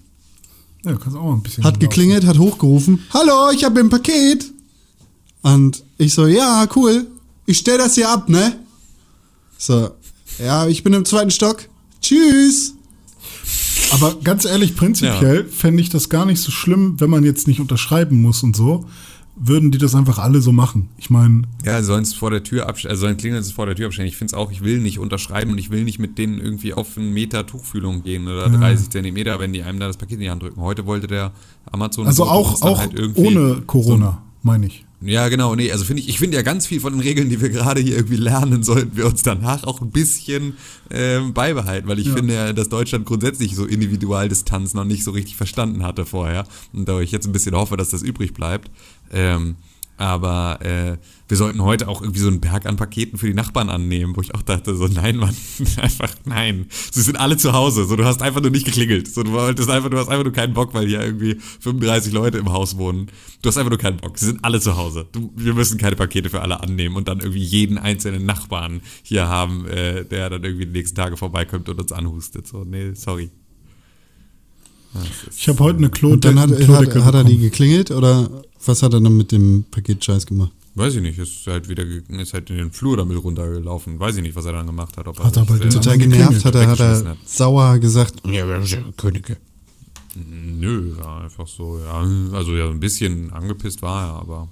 Ja, 0.86 0.96
kannst 0.96 1.18
auch 1.18 1.34
ein 1.34 1.42
bisschen. 1.42 1.64
Hat 1.64 1.76
laufen. 1.76 1.80
geklingelt, 1.80 2.26
hat 2.26 2.38
hochgerufen, 2.38 3.00
hallo, 3.14 3.52
ich 3.52 3.64
habe 3.64 3.80
ein 3.80 3.90
Paket. 3.90 4.52
Und 5.42 5.84
ich 5.98 6.14
so, 6.14 6.28
ja, 6.28 6.68
cool, 6.76 7.08
ich 7.46 7.58
stell 7.58 7.78
das 7.78 7.96
hier 7.96 8.10
ab, 8.10 8.30
ne? 8.30 8.58
So, 9.58 9.92
ja, 10.40 10.68
ich 10.68 10.84
bin 10.84 10.94
im 10.94 11.06
zweiten 11.06 11.32
Stock. 11.32 11.68
Tschüss. 12.02 12.74
Aber 13.92 14.16
ganz 14.24 14.46
ehrlich, 14.46 14.76
prinzipiell 14.76 15.46
fände 15.46 15.82
ich 15.82 15.90
das 15.90 16.10
gar 16.10 16.26
nicht 16.26 16.42
so 16.42 16.52
schlimm, 16.52 17.00
wenn 17.00 17.10
man 17.10 17.24
jetzt 17.24 17.48
nicht 17.48 17.60
unterschreiben 17.60 18.22
muss 18.22 18.44
und 18.44 18.56
so. 18.56 18.86
Würden 19.38 19.72
die 19.72 19.78
das 19.78 19.94
einfach 19.96 20.18
alle 20.18 20.42
so 20.42 20.52
machen? 20.52 20.90
Ich 20.98 21.10
meine, 21.10 21.44
Ja, 21.66 21.84
sollen 21.84 22.04
es 22.04 22.14
vor 22.14 22.32
der 22.32 22.44
Tür 22.44 22.68
abstellen, 22.68 22.92
also 22.92 23.02
sollen 23.02 23.18
klingeln 23.18 23.42
es 23.42 23.52
vor 23.52 23.66
der 23.66 23.76
Tür 23.76 23.88
abstellen. 23.88 24.08
Ich 24.08 24.16
finde 24.16 24.32
es 24.32 24.34
auch, 24.34 24.52
ich 24.52 24.64
will 24.64 24.80
nicht 24.80 24.98
unterschreiben 24.98 25.52
und 25.52 25.58
ich 25.58 25.72
will 25.72 25.84
nicht 25.84 26.00
mit 26.00 26.18
denen 26.18 26.40
irgendwie 26.40 26.74
auf 26.74 26.98
einen 26.98 27.14
Meter 27.14 27.46
Tuchfühlung 27.46 28.04
gehen 28.04 28.28
oder 28.28 28.50
30 28.50 28.90
Zentimeter, 28.90 29.40
wenn 29.40 29.52
die 29.52 29.64
einem 29.64 29.80
da 29.80 29.88
das 29.88 29.98
Paket 29.98 30.16
in 30.16 30.22
die 30.22 30.30
Hand 30.30 30.42
drücken. 30.42 30.62
Heute 30.62 30.86
wollte 30.86 31.08
der 31.08 31.34
Amazon 31.70 32.08
also 32.08 32.24
auch, 32.26 32.62
auch 32.62 32.80
halt 32.80 33.18
ohne 33.18 33.62
Corona, 33.66 34.22
meine 34.46 34.68
ich. 34.68 34.86
Ja, 35.02 35.28
genau, 35.28 35.54
nee, 35.56 35.72
also 35.72 35.84
finde 35.84 36.02
ich, 36.02 36.10
ich 36.10 36.18
finde 36.20 36.38
ja 36.38 36.42
ganz 36.42 36.66
viel 36.66 36.80
von 36.80 36.94
den 36.94 37.02
Regeln, 37.02 37.30
die 37.30 37.40
wir 37.42 37.50
gerade 37.50 37.82
hier 37.82 37.96
irgendwie 37.96 38.16
lernen, 38.16 38.64
sollten 38.64 38.96
wir 38.96 39.06
uns 39.06 39.22
danach 39.24 39.64
auch 39.66 39.82
ein 39.82 39.92
bisschen 39.92 40.54
ähm, 40.90 41.34
beibehalten, 41.34 41.88
weil 41.88 42.00
ich 42.00 42.08
Ja. 42.08 42.14
finde 42.16 42.34
ja, 42.34 42.54
dass 42.54 42.70
Deutschland 42.70 43.06
grundsätzlich 43.06 43.56
so 43.56 43.66
Individualdistanz 43.66 44.74
noch 44.74 44.86
nicht 44.86 45.04
so 45.04 45.12
richtig 45.12 45.36
verstanden 45.36 45.84
hatte 45.84 46.06
vorher 46.06 46.46
und 46.74 46.88
da 46.88 47.00
ich 47.02 47.12
jetzt 47.12 47.28
ein 47.28 47.34
bisschen 47.34 47.56
hoffe, 47.56 47.76
dass 47.78 47.90
das 47.90 48.02
übrig 48.02 48.34
bleibt. 48.34 48.72
Ähm, 49.12 49.56
aber 49.98 50.60
äh, 50.62 50.98
wir 51.28 51.38
sollten 51.38 51.62
heute 51.64 51.88
auch 51.88 52.02
irgendwie 52.02 52.20
so 52.20 52.28
einen 52.28 52.42
Berg 52.42 52.66
an 52.66 52.76
Paketen 52.76 53.18
für 53.18 53.28
die 53.28 53.34
Nachbarn 53.34 53.70
annehmen, 53.70 54.16
wo 54.16 54.22
ich 54.22 54.36
auch 54.36 54.42
dachte, 54.42 54.76
so 54.76 54.88
nein, 54.88 55.16
Mann, 55.16 55.36
einfach 55.82 56.14
nein. 56.26 56.68
Sie 56.92 57.02
sind 57.02 57.16
alle 57.16 57.38
zu 57.38 57.54
Hause, 57.54 57.86
so 57.86 57.96
du 57.96 58.04
hast 58.04 58.22
einfach 58.22 58.42
nur 58.42 58.52
nicht 58.52 58.66
geklingelt. 58.66 59.08
So, 59.08 59.24
du 59.24 59.32
wolltest 59.32 59.70
einfach, 59.70 59.90
du 59.90 59.98
hast 59.98 60.10
einfach 60.10 60.26
nur 60.26 60.34
keinen 60.34 60.54
Bock, 60.54 60.74
weil 60.74 60.88
hier 60.88 61.02
irgendwie 61.02 61.38
35 61.62 62.14
Leute 62.14 62.38
im 62.38 62.52
Haus 62.52 62.78
wohnen. 62.78 63.08
Du 63.42 63.48
hast 63.50 63.58
einfach 63.58 63.72
nur 63.72 63.80
keinen 63.80 63.98
Bock. 63.98 64.18
Sie 64.18 64.26
sind 64.26 64.44
alle 64.44 64.60
zu 64.60 64.76
Hause. 64.76 65.08
Du, 65.12 65.32
wir 65.36 65.54
müssen 65.54 65.78
keine 65.78 65.96
Pakete 65.96 66.30
für 66.30 66.42
alle 66.42 66.62
annehmen 66.62 66.96
und 66.96 67.08
dann 67.08 67.20
irgendwie 67.20 67.44
jeden 67.44 67.78
einzelnen 67.78 68.26
Nachbarn 68.26 68.82
hier 69.02 69.28
haben, 69.28 69.66
äh, 69.68 70.04
der 70.04 70.30
dann 70.30 70.44
irgendwie 70.44 70.66
die 70.66 70.74
nächsten 70.74 70.96
Tage 70.96 71.16
vorbeikommt 71.16 71.70
und 71.70 71.80
uns 71.80 71.92
anhustet. 71.92 72.48
So, 72.48 72.66
nee, 72.66 72.92
sorry. 72.94 73.32
Ich 75.36 75.50
habe 75.50 75.60
heute 75.60 75.78
eine 75.80 75.90
Klo 75.90 76.12
Und 76.12 76.26
dann 76.26 76.40
hat, 76.40 76.50
hat, 76.52 76.96
hat 76.96 77.14
er 77.14 77.24
die 77.24 77.38
geklingelt 77.38 77.92
oder 77.92 78.30
was 78.64 78.84
hat 78.84 78.94
er 78.94 79.02
dann 79.02 79.18
mit 79.18 79.32
dem 79.32 79.66
Paket 79.72 80.04
Scheiß 80.04 80.26
gemacht? 80.26 80.52
Weiß 80.76 80.96
ich 80.96 81.02
nicht, 81.02 81.18
ist 81.18 81.48
halt 81.48 81.70
wieder 81.70 81.86
ist 81.86 82.34
halt 82.34 82.50
in 82.50 82.58
den 82.58 82.72
Flur 82.72 82.98
damit 82.98 83.24
runtergelaufen. 83.24 83.98
Weiß 83.98 84.18
ich 84.18 84.22
nicht, 84.22 84.36
was 84.36 84.46
er 84.46 84.52
dann 84.52 84.66
gemacht 84.66 84.98
hat. 84.98 85.08
Ob 85.08 85.18
Hat 85.20 85.38
er 85.38 85.50
er 85.50 85.62
äh, 85.62 85.70
Total 85.70 85.98
genervt 85.98 86.44
geklingelt, 86.44 86.46
hat 86.46 86.56
er, 86.56 86.68
hat 86.68 86.80
er 86.80 87.10
hat. 87.12 87.18
sauer 87.26 87.80
gesagt, 87.80 88.16
ja, 88.26 88.46
wir 88.48 88.62
sind 88.66 88.86
ja 88.86 88.92
Könige. 88.98 89.38
Nö, 90.16 90.96
ja, 90.98 91.20
einfach 91.20 91.48
so, 91.48 91.80
ja. 91.80 92.02
Also 92.34 92.56
ja, 92.56 92.70
ein 92.70 92.80
bisschen 92.80 93.32
angepisst 93.32 93.82
war 93.82 94.08
er, 94.08 94.14
aber 94.20 94.50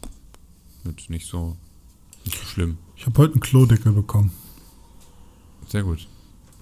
mit 0.85 1.09
nicht 1.09 1.27
so, 1.27 1.57
nicht 2.25 2.37
so 2.37 2.45
schlimm. 2.45 2.77
Ich 2.95 3.05
habe 3.05 3.17
heute 3.21 3.33
einen 3.33 3.41
Klodeckel 3.41 3.91
bekommen. 3.91 4.31
Sehr 5.67 5.83
gut. 5.83 6.07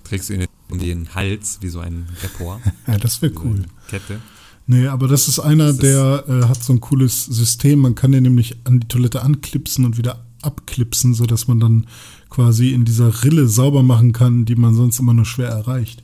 Trägst 0.03 0.29
du 0.29 0.33
ihn 0.33 0.47
um 0.69 0.79
den 0.79 1.13
Hals 1.13 1.59
wie 1.61 1.69
so 1.69 1.79
ein 1.79 2.07
Rapport? 2.23 2.61
Ja, 2.87 2.97
das 2.97 3.21
wäre 3.21 3.33
cool. 3.43 3.65
Kette. 3.89 4.21
Nee, 4.67 4.87
aber 4.87 5.07
das 5.07 5.27
ist 5.27 5.39
einer, 5.39 5.65
Das 5.67 5.73
ist- 5.75 5.81
der 5.83 6.23
äh, 6.27 6.43
hat 6.47 6.63
so 6.63 6.73
ein 6.73 6.79
cooles 6.81 7.25
System. 7.25 7.79
Man 7.79 7.95
kann 7.95 8.11
den 8.11 8.23
nämlich 8.23 8.55
an 8.65 8.79
die 8.79 8.87
Toilette 8.87 9.21
anklipsen 9.23 9.85
und 9.85 9.97
wieder 9.97 10.25
abklipsen, 10.41 11.13
sodass 11.13 11.47
man 11.47 11.59
dann 11.59 11.87
quasi 12.29 12.71
in 12.71 12.85
dieser 12.85 13.23
Rille 13.23 13.47
sauber 13.47 13.83
machen 13.83 14.13
kann, 14.13 14.45
die 14.45 14.55
man 14.55 14.73
sonst 14.73 14.99
immer 14.99 15.13
nur 15.13 15.25
schwer 15.25 15.49
erreicht. 15.49 16.03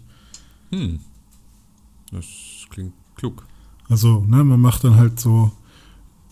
Hm. 0.72 1.00
Das 2.12 2.26
klingt 2.70 2.93
klug. 3.15 3.46
Also, 3.89 4.26
ne, 4.28 4.43
man 4.43 4.60
macht 4.60 4.84
dann 4.84 4.96
halt 4.96 5.20
so 5.20 5.52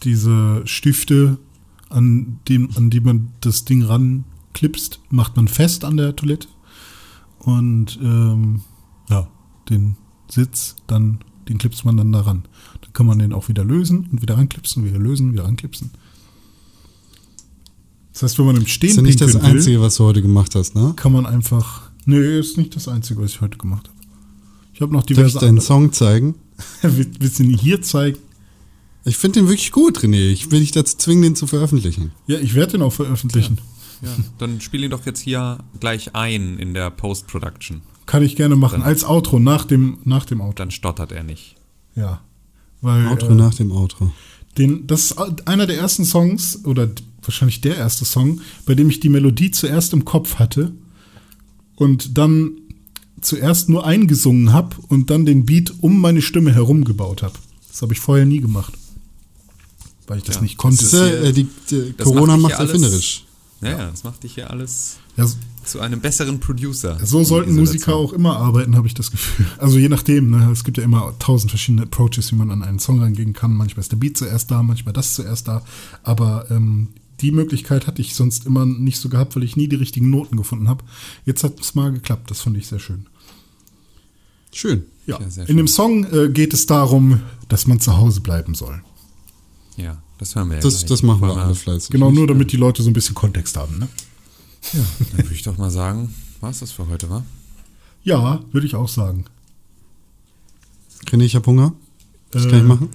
diese 0.03 0.61
Stifte, 0.65 1.37
an, 1.89 2.39
dem, 2.49 2.69
an 2.75 2.89
die 2.89 2.99
man 2.99 3.29
das 3.41 3.63
Ding 3.63 3.83
ranklipst, 3.83 4.99
macht 5.09 5.35
man 5.37 5.47
fest 5.47 5.85
an 5.85 5.95
der 5.97 6.15
Toilette. 6.15 6.47
Und 7.39 7.97
ähm, 8.01 8.61
ja, 9.09 9.27
den 9.69 9.95
Sitz, 10.29 10.75
dann, 10.87 11.19
den 11.49 11.57
klipst 11.57 11.85
man 11.85 11.97
dann 11.97 12.11
daran. 12.11 12.43
Dann 12.81 12.93
kann 12.93 13.05
man 13.05 13.19
den 13.19 13.33
auch 13.33 13.47
wieder 13.49 13.63
lösen 13.63 14.07
und 14.11 14.21
wieder 14.21 14.37
ranklipsen, 14.37 14.85
wieder 14.85 14.99
lösen, 14.99 15.33
wieder 15.33 15.45
ranklipsen. 15.45 15.91
Das 18.13 18.23
heißt, 18.23 18.39
wenn 18.39 18.45
man 18.45 18.55
im 18.55 18.63
Das 18.63 18.71
Stehen 18.71 18.89
ist 18.91 18.95
ja 18.97 19.01
nicht 19.01 19.21
das 19.21 19.33
will, 19.33 19.41
Einzige, 19.43 19.81
was 19.81 19.95
du 19.95 20.05
heute 20.05 20.21
gemacht 20.21 20.55
hast, 20.55 20.75
ne? 20.75 20.93
kann 20.95 21.11
man 21.11 21.25
einfach. 21.25 21.89
Nee, 22.05 22.39
ist 22.39 22.57
nicht 22.57 22.75
das 22.75 22.87
Einzige, 22.87 23.21
was 23.21 23.31
ich 23.31 23.41
heute 23.41 23.57
gemacht 23.57 23.87
habe. 23.87 23.97
Ich 24.73 24.81
habe 24.81 24.93
noch 24.93 25.01
Darf 25.03 25.11
ich 25.11 25.17
diverse 25.17 25.39
deinen 25.39 25.59
Song 25.61 25.91
zeigen? 25.91 26.35
Will- 26.81 27.11
Willst 27.19 27.39
du 27.39 27.43
ihn 27.43 27.57
hier 27.57 27.81
zeigen? 27.81 28.17
Ich 29.03 29.17
finde 29.17 29.39
den 29.39 29.47
wirklich 29.49 29.71
gut, 29.71 29.99
René. 29.99 30.29
Ich 30.31 30.49
will 30.51 30.59
dich 30.61 30.71
dazu 30.71 30.97
zwingen, 30.97 31.21
den 31.23 31.35
zu 31.35 31.45
veröffentlichen. 31.47 32.11
Ja, 32.27 32.39
ich 32.39 32.55
werde 32.55 32.73
den 32.73 32.81
auch 32.81 32.93
veröffentlichen. 32.93 33.59
Ja, 34.01 34.09
dann 34.39 34.61
spiel 34.61 34.83
ihn 34.83 34.91
doch 34.91 35.05
jetzt 35.05 35.19
hier 35.21 35.59
gleich 35.79 36.15
ein 36.15 36.57
in 36.57 36.73
der 36.73 36.89
Post-Production. 36.91 37.81
Kann 38.05 38.23
ich 38.23 38.35
gerne 38.35 38.55
machen. 38.55 38.79
Dann- 38.81 38.87
Als 38.89 39.03
Outro, 39.03 39.39
nach 39.39 39.65
dem, 39.65 39.97
nach 40.03 40.25
dem 40.25 40.41
Outro. 40.41 40.53
Dann 40.55 40.71
stottert 40.71 41.11
er 41.11 41.23
nicht. 41.23 41.55
Ja. 41.95 42.21
Weil 42.81 43.07
Outro 43.07 43.29
äh, 43.31 43.35
nach 43.35 43.53
dem 43.55 43.71
Outro. 43.71 44.11
den, 44.57 44.85
das 44.87 45.11
ist 45.11 45.47
einer 45.47 45.65
der 45.65 45.77
ersten 45.77 46.05
Songs, 46.05 46.63
oder 46.65 46.89
wahrscheinlich 47.23 47.61
der 47.61 47.77
erste 47.77 48.05
Song, 48.05 48.41
bei 48.65 48.75
dem 48.75 48.89
ich 48.89 48.99
die 48.99 49.09
Melodie 49.09 49.49
zuerst 49.51 49.93
im 49.93 50.05
Kopf 50.05 50.35
hatte 50.35 50.71
und 51.75 52.17
dann 52.17 52.51
zuerst 53.21 53.69
nur 53.69 53.85
eingesungen 53.85 54.53
habe 54.53 54.75
und 54.89 55.09
dann 55.09 55.25
den 55.25 55.45
Beat 55.45 55.73
um 55.81 55.99
meine 55.99 56.21
Stimme 56.21 56.53
herum 56.53 56.83
gebaut 56.83 57.23
habe. 57.23 57.33
Das 57.71 57.81
habe 57.81 57.93
ich 57.93 57.99
vorher 57.99 58.25
nie 58.25 58.39
gemacht. 58.39 58.73
Weil 60.07 60.19
ich 60.19 60.23
das 60.23 60.35
Ja, 60.35 60.41
nicht 60.43 60.57
konnte. 60.57 60.83
Das 60.83 60.93
ist 60.93 60.99
äh, 61.01 61.33
die, 61.33 61.47
die 61.71 61.93
das 61.97 62.05
Corona 62.05 62.33
macht 62.37 62.41
macht 62.43 62.51
ja 62.53 62.59
erfinderisch. 62.59 63.25
Ja, 63.61 63.69
ja, 63.71 63.89
das 63.89 64.03
macht 64.03 64.21
dich 64.21 64.35
hier 64.35 64.51
alles 64.51 64.97
Ja, 65.17 65.25
zu 65.65 65.79
einem 65.79 65.99
besseren 65.99 66.39
Producer. 66.39 66.97
So 67.03 67.23
sollten 67.23 67.55
Musiker 67.55 67.95
auch 67.95 68.13
immer 68.13 68.37
arbeiten, 68.37 68.75
habe 68.75 68.87
ich 68.87 68.93
das 68.93 69.11
Gefühl. 69.11 69.45
Also 69.57 69.77
je 69.77 69.89
nachdem, 69.89 70.29
ne? 70.31 70.49
es 70.51 70.63
gibt 70.63 70.77
ja 70.77 70.83
immer 70.83 71.13
tausend 71.19 71.51
verschiedene 71.51 71.83
Approaches, 71.83 72.31
wie 72.31 72.35
man 72.35 72.51
an 72.51 72.63
einen 72.63 72.79
Song 72.79 72.99
rangehen 73.01 73.33
kann. 73.33 73.53
Manchmal 73.53 73.81
ist 73.81 73.91
der 73.91 73.97
Beat 73.97 74.17
zuerst 74.17 74.51
da, 74.51 74.61
manchmal 74.63 74.93
das 74.93 75.15
zuerst 75.15 75.47
da. 75.47 75.63
Aber 76.03 76.45
ähm, 76.51 76.89
die 77.21 77.31
Möglichkeit 77.31 77.87
hatte 77.87 78.01
ich 78.01 78.13
sonst 78.15 78.45
immer 78.45 78.65
nicht 78.65 78.99
so 78.99 79.09
gehabt, 79.09 79.35
weil 79.35 79.43
ich 79.43 79.55
nie 79.55 79.67
die 79.67 79.75
richtigen 79.77 80.09
Noten 80.09 80.37
gefunden 80.37 80.67
habe. 80.69 80.83
Jetzt 81.25 81.43
hat 81.43 81.59
es 81.59 81.73
mal 81.75 81.91
geklappt, 81.91 82.29
das 82.29 82.41
fand 82.41 82.57
ich 82.57 82.67
sehr 82.67 82.79
schön. 82.79 83.07
Schön. 84.51 84.85
Ja, 85.05 85.19
Ja, 85.19 85.29
sehr 85.29 85.43
in 85.43 85.47
schön. 85.47 85.57
dem 85.57 85.67
Song 85.67 86.05
äh, 86.11 86.29
geht 86.29 86.53
es 86.53 86.65
darum, 86.65 87.21
dass 87.47 87.67
man 87.67 87.79
zu 87.79 87.97
Hause 87.97 88.21
bleiben 88.21 88.55
soll. 88.55 88.81
Ja, 89.77 90.01
das 90.17 90.35
hören 90.35 90.49
wir 90.49 90.57
ja 90.57 90.61
Das, 90.63 90.85
das 90.85 91.03
machen 91.03 91.21
wir 91.21 91.35
alle 91.35 91.55
fleißig. 91.55 91.89
Genau, 91.91 92.11
nur 92.11 92.27
damit 92.27 92.51
die 92.51 92.57
Leute 92.57 92.81
so 92.83 92.89
ein 92.89 92.93
bisschen 92.93 93.15
Kontext 93.15 93.57
haben. 93.57 93.77
Ne? 93.79 93.87
Dann 94.73 95.17
würde 95.23 95.33
ich 95.33 95.43
doch 95.43 95.57
mal 95.57 95.69
sagen, 95.71 96.13
was 96.41 96.59
das 96.59 96.71
für 96.71 96.87
heute 96.87 97.09
war. 97.09 97.23
Ja, 98.03 98.41
würde 98.51 98.67
ich 98.67 98.75
auch 98.75 98.89
sagen. 98.89 99.25
René, 101.07 101.23
ich 101.23 101.35
hab 101.35 101.45
Hunger. 101.47 101.73
Was 102.31 102.45
Äh, 102.45 102.49
kann 102.49 102.59
ich 102.59 102.65
machen? 102.65 102.89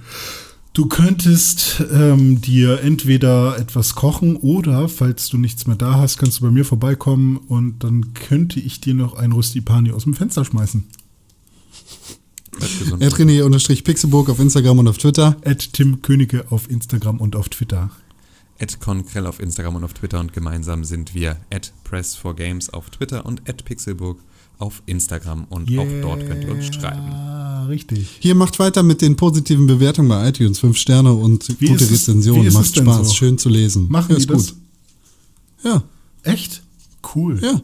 Du 0.73 0.85
könntest 0.85 1.83
ähm, 1.91 2.39
dir 2.39 2.79
entweder 2.81 3.57
etwas 3.57 3.93
kochen 3.93 4.37
oder, 4.37 4.87
falls 4.87 5.27
du 5.27 5.37
nichts 5.37 5.67
mehr 5.67 5.75
da 5.75 5.95
hast, 5.95 6.17
kannst 6.17 6.39
du 6.39 6.43
bei 6.45 6.51
mir 6.51 6.63
vorbeikommen 6.63 7.35
und 7.35 7.79
dann 7.83 8.13
könnte 8.13 8.61
ich 8.61 8.79
dir 8.79 8.93
noch 8.93 9.15
ein 9.15 9.33
Rustipani 9.33 9.91
aus 9.91 10.03
dem 10.03 10.13
Fenster 10.13 10.45
schmeißen. 10.45 10.85
Bleibt 12.51 12.79
gesund. 12.79 13.03
Ed 13.03 13.13
René 13.15 13.43
unterstrich 13.43 13.83
Pixelburg 13.83 14.29
auf 14.29 14.39
Instagram 14.39 14.79
und 14.79 14.87
auf 14.87 14.97
Twitter. 14.97 15.35
At 15.43 15.73
Tim 15.73 16.01
Königke 16.01 16.45
auf 16.51 16.69
Instagram 16.69 17.19
und 17.19 17.35
auf 17.35 17.49
Twitter. 17.49 17.89
At 18.61 18.79
Konkrell 18.79 19.25
auf 19.25 19.39
Instagram 19.39 19.75
und 19.77 19.83
auf 19.83 19.93
Twitter 19.93 20.19
und 20.19 20.33
gemeinsam 20.33 20.83
sind 20.83 21.15
wir 21.15 21.37
at 21.51 21.73
Press4Games 21.89 22.69
auf 22.71 22.89
Twitter 22.91 23.25
und 23.25 23.47
at 23.49 23.65
Pixelburg 23.65 24.19
auf 24.59 24.83
Instagram 24.85 25.45
und 25.45 25.75
auch 25.79 25.87
dort 26.01 26.27
könnt 26.27 26.43
ihr 26.43 26.51
uns 26.51 26.67
schreiben. 26.67 26.99
Ah, 27.11 27.65
richtig. 27.65 28.17
Hier 28.19 28.35
macht 28.35 28.59
weiter 28.59 28.83
mit 28.83 29.01
den 29.01 29.15
positiven 29.15 29.65
Bewertungen 29.65 30.07
bei 30.09 30.29
iTunes. 30.29 30.59
Fünf 30.59 30.77
Sterne 30.77 31.11
und 31.13 31.59
Wie 31.59 31.67
gute 31.69 31.83
ist 31.85 31.91
Rezensionen. 31.91 32.45
ist 32.45 32.53
Macht 32.53 32.75
Spaß. 32.77 33.07
so? 33.07 33.13
Schön 33.15 33.39
zu 33.39 33.49
lesen. 33.49 33.87
Machen 33.89 34.11
ja, 34.11 34.15
die 34.17 34.21
ist 34.21 34.27
gut. 34.29 34.55
Ja, 35.63 35.83
Echt? 36.23 36.61
Cool. 37.15 37.39
ja. 37.41 37.59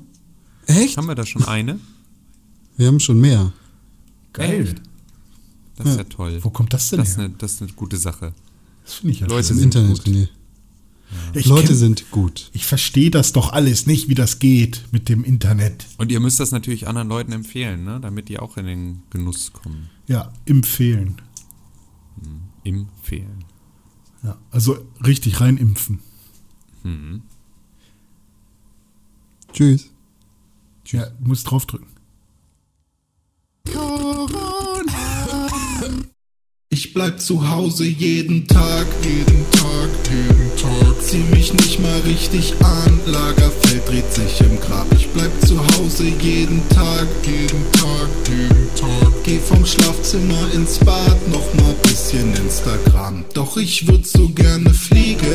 Echt? 0.65 0.97
Haben 0.97 1.07
wir 1.07 1.15
da 1.15 1.25
schon 1.25 1.43
eine? 1.45 1.79
Wir 2.75 2.87
haben 2.87 2.99
schon 2.99 3.21
mehr. 3.21 3.53
Geil. 4.33 4.63
Echt? 4.67 4.81
Das 5.77 5.87
ist 5.89 5.97
ja, 5.97 6.03
toll. 6.05 6.39
Wo 6.41 6.49
kommt 6.49 6.73
das 6.73 6.89
denn 6.89 6.97
Das 6.99 7.09
ist, 7.09 7.17
her? 7.17 7.25
eine, 7.25 7.33
das 7.37 7.53
ist 7.53 7.61
eine 7.61 7.71
gute 7.73 7.97
Sache. 7.97 8.33
Das 8.83 8.95
finde 8.95 9.13
ich 9.13 9.19
ja 9.19 9.27
Leute. 9.27 9.53
Im 9.53 9.59
Internet, 9.59 10.03
gut. 10.03 10.07
René. 10.13 10.27
Ich 11.33 11.45
Leute 11.45 11.73
kenn- 11.73 11.75
sind 11.75 12.11
gut. 12.11 12.49
Ich 12.53 12.65
verstehe 12.65 13.09
das 13.11 13.31
doch 13.31 13.53
alles 13.53 13.85
nicht, 13.87 14.09
wie 14.09 14.15
das 14.15 14.39
geht 14.39 14.85
mit 14.91 15.07
dem 15.09 15.23
Internet. 15.23 15.85
Und 15.97 16.11
ihr 16.11 16.19
müsst 16.19 16.39
das 16.39 16.51
natürlich 16.51 16.87
anderen 16.87 17.07
Leuten 17.07 17.31
empfehlen, 17.31 17.83
ne? 17.85 17.99
damit 18.01 18.27
die 18.29 18.39
auch 18.39 18.57
in 18.57 18.65
den 18.65 19.03
Genuss 19.09 19.53
kommen. 19.53 19.89
Ja, 20.07 20.33
empfehlen. 20.45 21.21
Empfehlen. 22.63 23.45
Ja, 24.23 24.37
also 24.51 24.77
richtig 25.05 25.39
reinimpfen. 25.39 25.99
Tschüss. 29.53 29.89
Ja, 30.87 31.05
du 31.05 31.27
musst 31.27 31.49
draufdrücken. 31.49 31.87
Ich 36.79 36.93
bleib 36.93 37.19
zu 37.19 37.49
Hause 37.49 37.85
jeden 37.85 38.45
Tag, 38.45 38.85
jeden 39.01 39.49
Tag, 39.49 39.89
jeden 40.11 40.51
Tag. 40.61 41.01
Zieh 41.01 41.23
mich 41.35 41.51
nicht 41.51 41.79
mal 41.79 41.99
richtig 42.05 42.53
an, 42.61 42.99
Lagerfeld 43.07 43.89
dreht 43.89 44.13
sich 44.13 44.39
im 44.41 44.59
Grab. 44.59 44.85
Ich 44.91 45.07
bleib 45.09 45.31
zu 45.41 45.57
Hause 45.57 46.03
jeden 46.21 46.61
Tag, 46.69 47.07
jeden 47.23 47.71
Tag, 47.71 48.09
jeden 48.29 48.75
Tag. 48.75 49.11
Geh 49.23 49.39
vom 49.39 49.65
Schlafzimmer 49.65 50.53
ins 50.53 50.77
Bad, 50.77 51.27
noch 51.29 51.51
mal 51.55 51.73
bisschen 51.81 52.31
Instagram. 52.35 53.25
Doch 53.33 53.57
ich 53.57 53.87
würd 53.87 54.05
so 54.05 54.29
gerne 54.29 54.71
fliegen, 54.71 55.25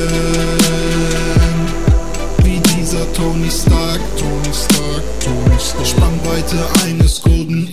wie 2.45 2.61
dieser 2.77 3.13
Tony 3.15 3.51
Stark, 3.51 4.01
Tony 4.17 4.55
Stark, 4.55 5.03
Tony 5.19 5.59
Stark. 5.59 5.87
Spannweite 5.89 6.69
eines 6.85 7.21
Golden. 7.21 7.69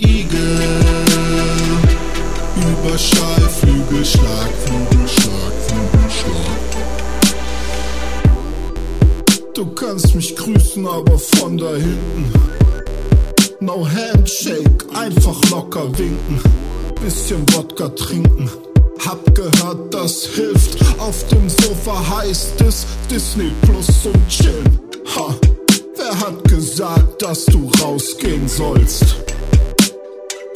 Überschall, 2.89 3.49
Flügelschlag, 3.59 4.49
Flügelschlag, 4.65 5.53
Flügelschlag. 5.67 6.57
Du 9.53 9.65
kannst 9.75 10.15
mich 10.15 10.35
grüßen, 10.35 10.87
aber 10.87 11.19
von 11.19 11.55
da 11.55 11.69
hinten. 11.75 12.33
No 13.59 13.87
Handshake, 13.87 14.87
einfach 14.95 15.39
locker 15.51 15.85
winken. 15.99 16.41
Bisschen 16.99 17.45
Wodka 17.53 17.89
trinken. 17.89 18.49
Hab 19.05 19.35
gehört, 19.35 19.93
das 19.93 20.25
hilft. 20.25 20.79
Auf 20.97 21.27
dem 21.27 21.47
Sofa 21.47 22.17
heißt 22.17 22.59
es 22.61 22.87
Disney 23.07 23.51
Plus 23.61 24.07
und 24.07 24.27
chillen. 24.27 24.79
Ha, 25.15 25.35
wer 25.95 26.19
hat 26.19 26.43
gesagt, 26.45 27.21
dass 27.21 27.45
du 27.45 27.69
rausgehen 27.83 28.47
sollst? 28.47 29.28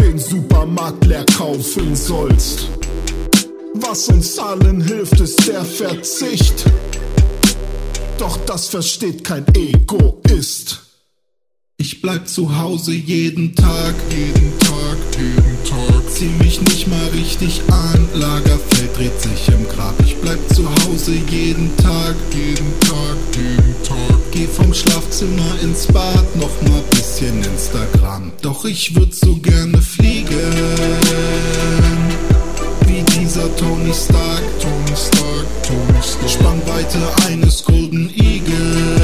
Den 0.03 0.19
Supermarkt 0.19 1.05
leer 1.05 1.25
kaufen 1.37 1.95
sollst. 1.95 2.67
Was 3.75 4.09
uns 4.09 4.37
allen 4.37 4.81
hilft, 4.81 5.17
ist 5.21 5.47
der 5.47 5.63
Verzicht. 5.63 6.65
Doch 8.19 8.37
das 8.45 8.67
versteht 8.67 9.23
kein 9.23 9.45
Egoist. 9.55 10.81
Ich 11.83 11.99
bleib 12.01 12.29
zu 12.29 12.57
Hause 12.57 12.93
jeden 12.93 13.53
Tag, 13.55 13.93
jeden 14.09 14.57
Tag, 14.59 14.97
jeden 15.17 15.57
Tag. 15.69 16.01
Zieh 16.09 16.31
mich 16.41 16.61
nicht 16.61 16.87
mal 16.87 17.09
richtig 17.13 17.61
an, 17.67 18.07
Lagerfeld 18.13 18.95
dreht 18.97 19.19
sich 19.19 19.49
im 19.49 19.67
Grab. 19.67 19.93
Ich 20.05 20.15
bleib 20.15 20.39
zu 20.55 20.63
Hause 20.65 21.11
jeden 21.29 21.75
Tag, 21.75 22.15
jeden 22.31 22.79
Tag, 22.79 23.17
jeden 23.35 23.75
Tag. 23.83 24.17
Geh 24.31 24.47
vom 24.47 24.73
Schlafzimmer 24.73 25.59
ins 25.61 25.85
Bad, 25.87 26.33
noch 26.37 26.61
mal 26.61 26.81
bisschen 26.91 27.43
Instagram. 27.43 28.31
Doch 28.41 28.63
ich 28.63 28.95
würd 28.95 29.13
so 29.13 29.35
gerne 29.35 29.81
fliegen, 29.81 30.29
wie 32.87 33.03
dieser 33.19 33.53
Tony 33.57 33.93
Stark, 33.93 34.41
Tony 34.61 34.95
Stark, 34.95 35.45
Tony 35.63 36.01
Stark. 36.01 36.29
Spannweite 36.29 36.99
eines 37.27 37.61
Golden 37.61 38.09
Eagle. 38.15 39.03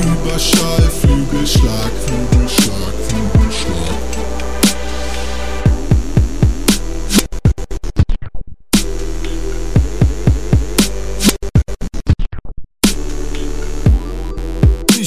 Überschall, 0.00 0.88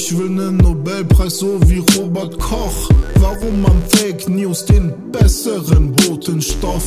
Ich 0.04 0.18
will 0.18 0.30
nen 0.30 0.56
Nobelpreis 0.56 1.38
so 1.38 1.60
wie 1.68 1.80
Robert 1.96 2.36
Koch. 2.40 2.88
Warum 3.20 3.64
am 3.64 3.80
Fake 3.88 4.28
News 4.28 4.64
den 4.64 4.92
besseren 5.12 5.92
Botenstoff? 5.92 6.82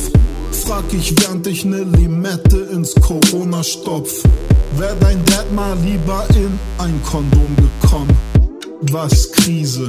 Frag 0.52 0.84
ich, 0.92 1.14
während 1.22 1.46
ich 1.46 1.64
ne 1.64 1.84
Limette 1.84 2.58
ins 2.58 2.94
Corona 2.96 3.62
stopf. 3.62 4.22
Wär 4.76 4.94
dein 5.00 5.24
Dad 5.24 5.50
mal 5.54 5.78
lieber 5.78 6.26
in 6.34 6.58
ein 6.76 7.00
Kondom 7.06 7.56
gekommen? 7.56 8.14
Was 8.92 9.32
Krise? 9.32 9.88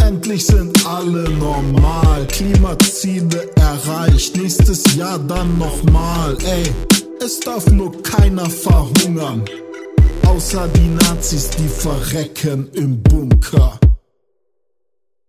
Endlich 0.00 0.46
sind 0.46 0.86
alle 0.86 1.28
normal. 1.28 2.26
Klimaziele 2.28 3.50
erreicht. 3.56 4.38
Nächstes 4.38 4.96
Jahr 4.96 5.18
dann 5.18 5.58
nochmal. 5.58 6.34
Ey, 6.46 6.62
es 7.22 7.40
darf 7.40 7.70
nur 7.70 7.92
keiner 8.02 8.48
verhungern. 8.48 9.44
Außer 10.28 10.68
die 10.68 10.88
Nazis, 11.04 11.48
die 11.50 11.68
verrecken 11.68 12.68
im 12.74 13.02
Bunker. 13.02 13.80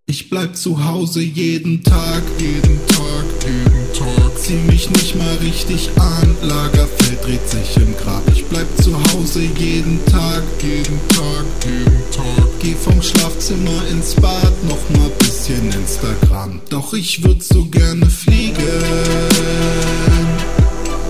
Ich 0.06 0.30
bleib 0.30 0.58
zu 0.58 0.86
Hause 0.86 1.22
jeden 1.22 1.84
Tag, 1.84 2.22
jeden 2.38 2.80
Tag, 2.88 3.26
jeden 3.46 3.94
Tag. 3.94 4.38
Zieh 4.38 4.60
mich 4.68 4.90
nicht 4.90 5.16
mal 5.16 5.36
richtig 5.38 5.90
an, 5.98 6.36
Lagerfeld 6.42 7.24
dreht 7.24 7.50
sich 7.50 7.78
im 7.78 7.96
Grab. 7.98 8.24
Ich 8.34 8.46
bleib 8.46 8.68
zu 8.84 8.94
Hause 9.14 9.42
jeden 9.58 10.04
Tag, 10.06 10.44
jeden 10.62 11.00
Tag, 11.08 11.46
jeden 11.64 12.04
Tag. 12.12 12.48
Geh 12.62 12.74
vom 12.76 13.02
Schlafzimmer 13.02 13.88
ins 13.92 14.16
Bad, 14.16 14.54
noch 14.68 14.90
mal 15.00 15.10
bisschen 15.20 15.72
Instagram. 15.72 16.60
Doch 16.70 16.94
ich 16.94 17.24
würd 17.24 17.42
so 17.42 17.66
gerne 17.66 18.06
fliegen, 18.06 18.84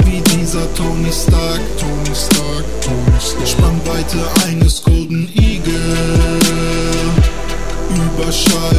wie 0.06 0.21
dieser 0.38 0.71
Tony 0.75 1.12
Stark, 1.12 1.62
Tony 1.80 2.15
Stark, 2.15 2.65
Tony 2.82 2.95
Stark. 2.95 3.09
Spannweite 3.45 4.17
eines 4.47 4.84
Golden 4.84 5.30
Eagle. 5.36 6.39
Überschall 7.89 8.79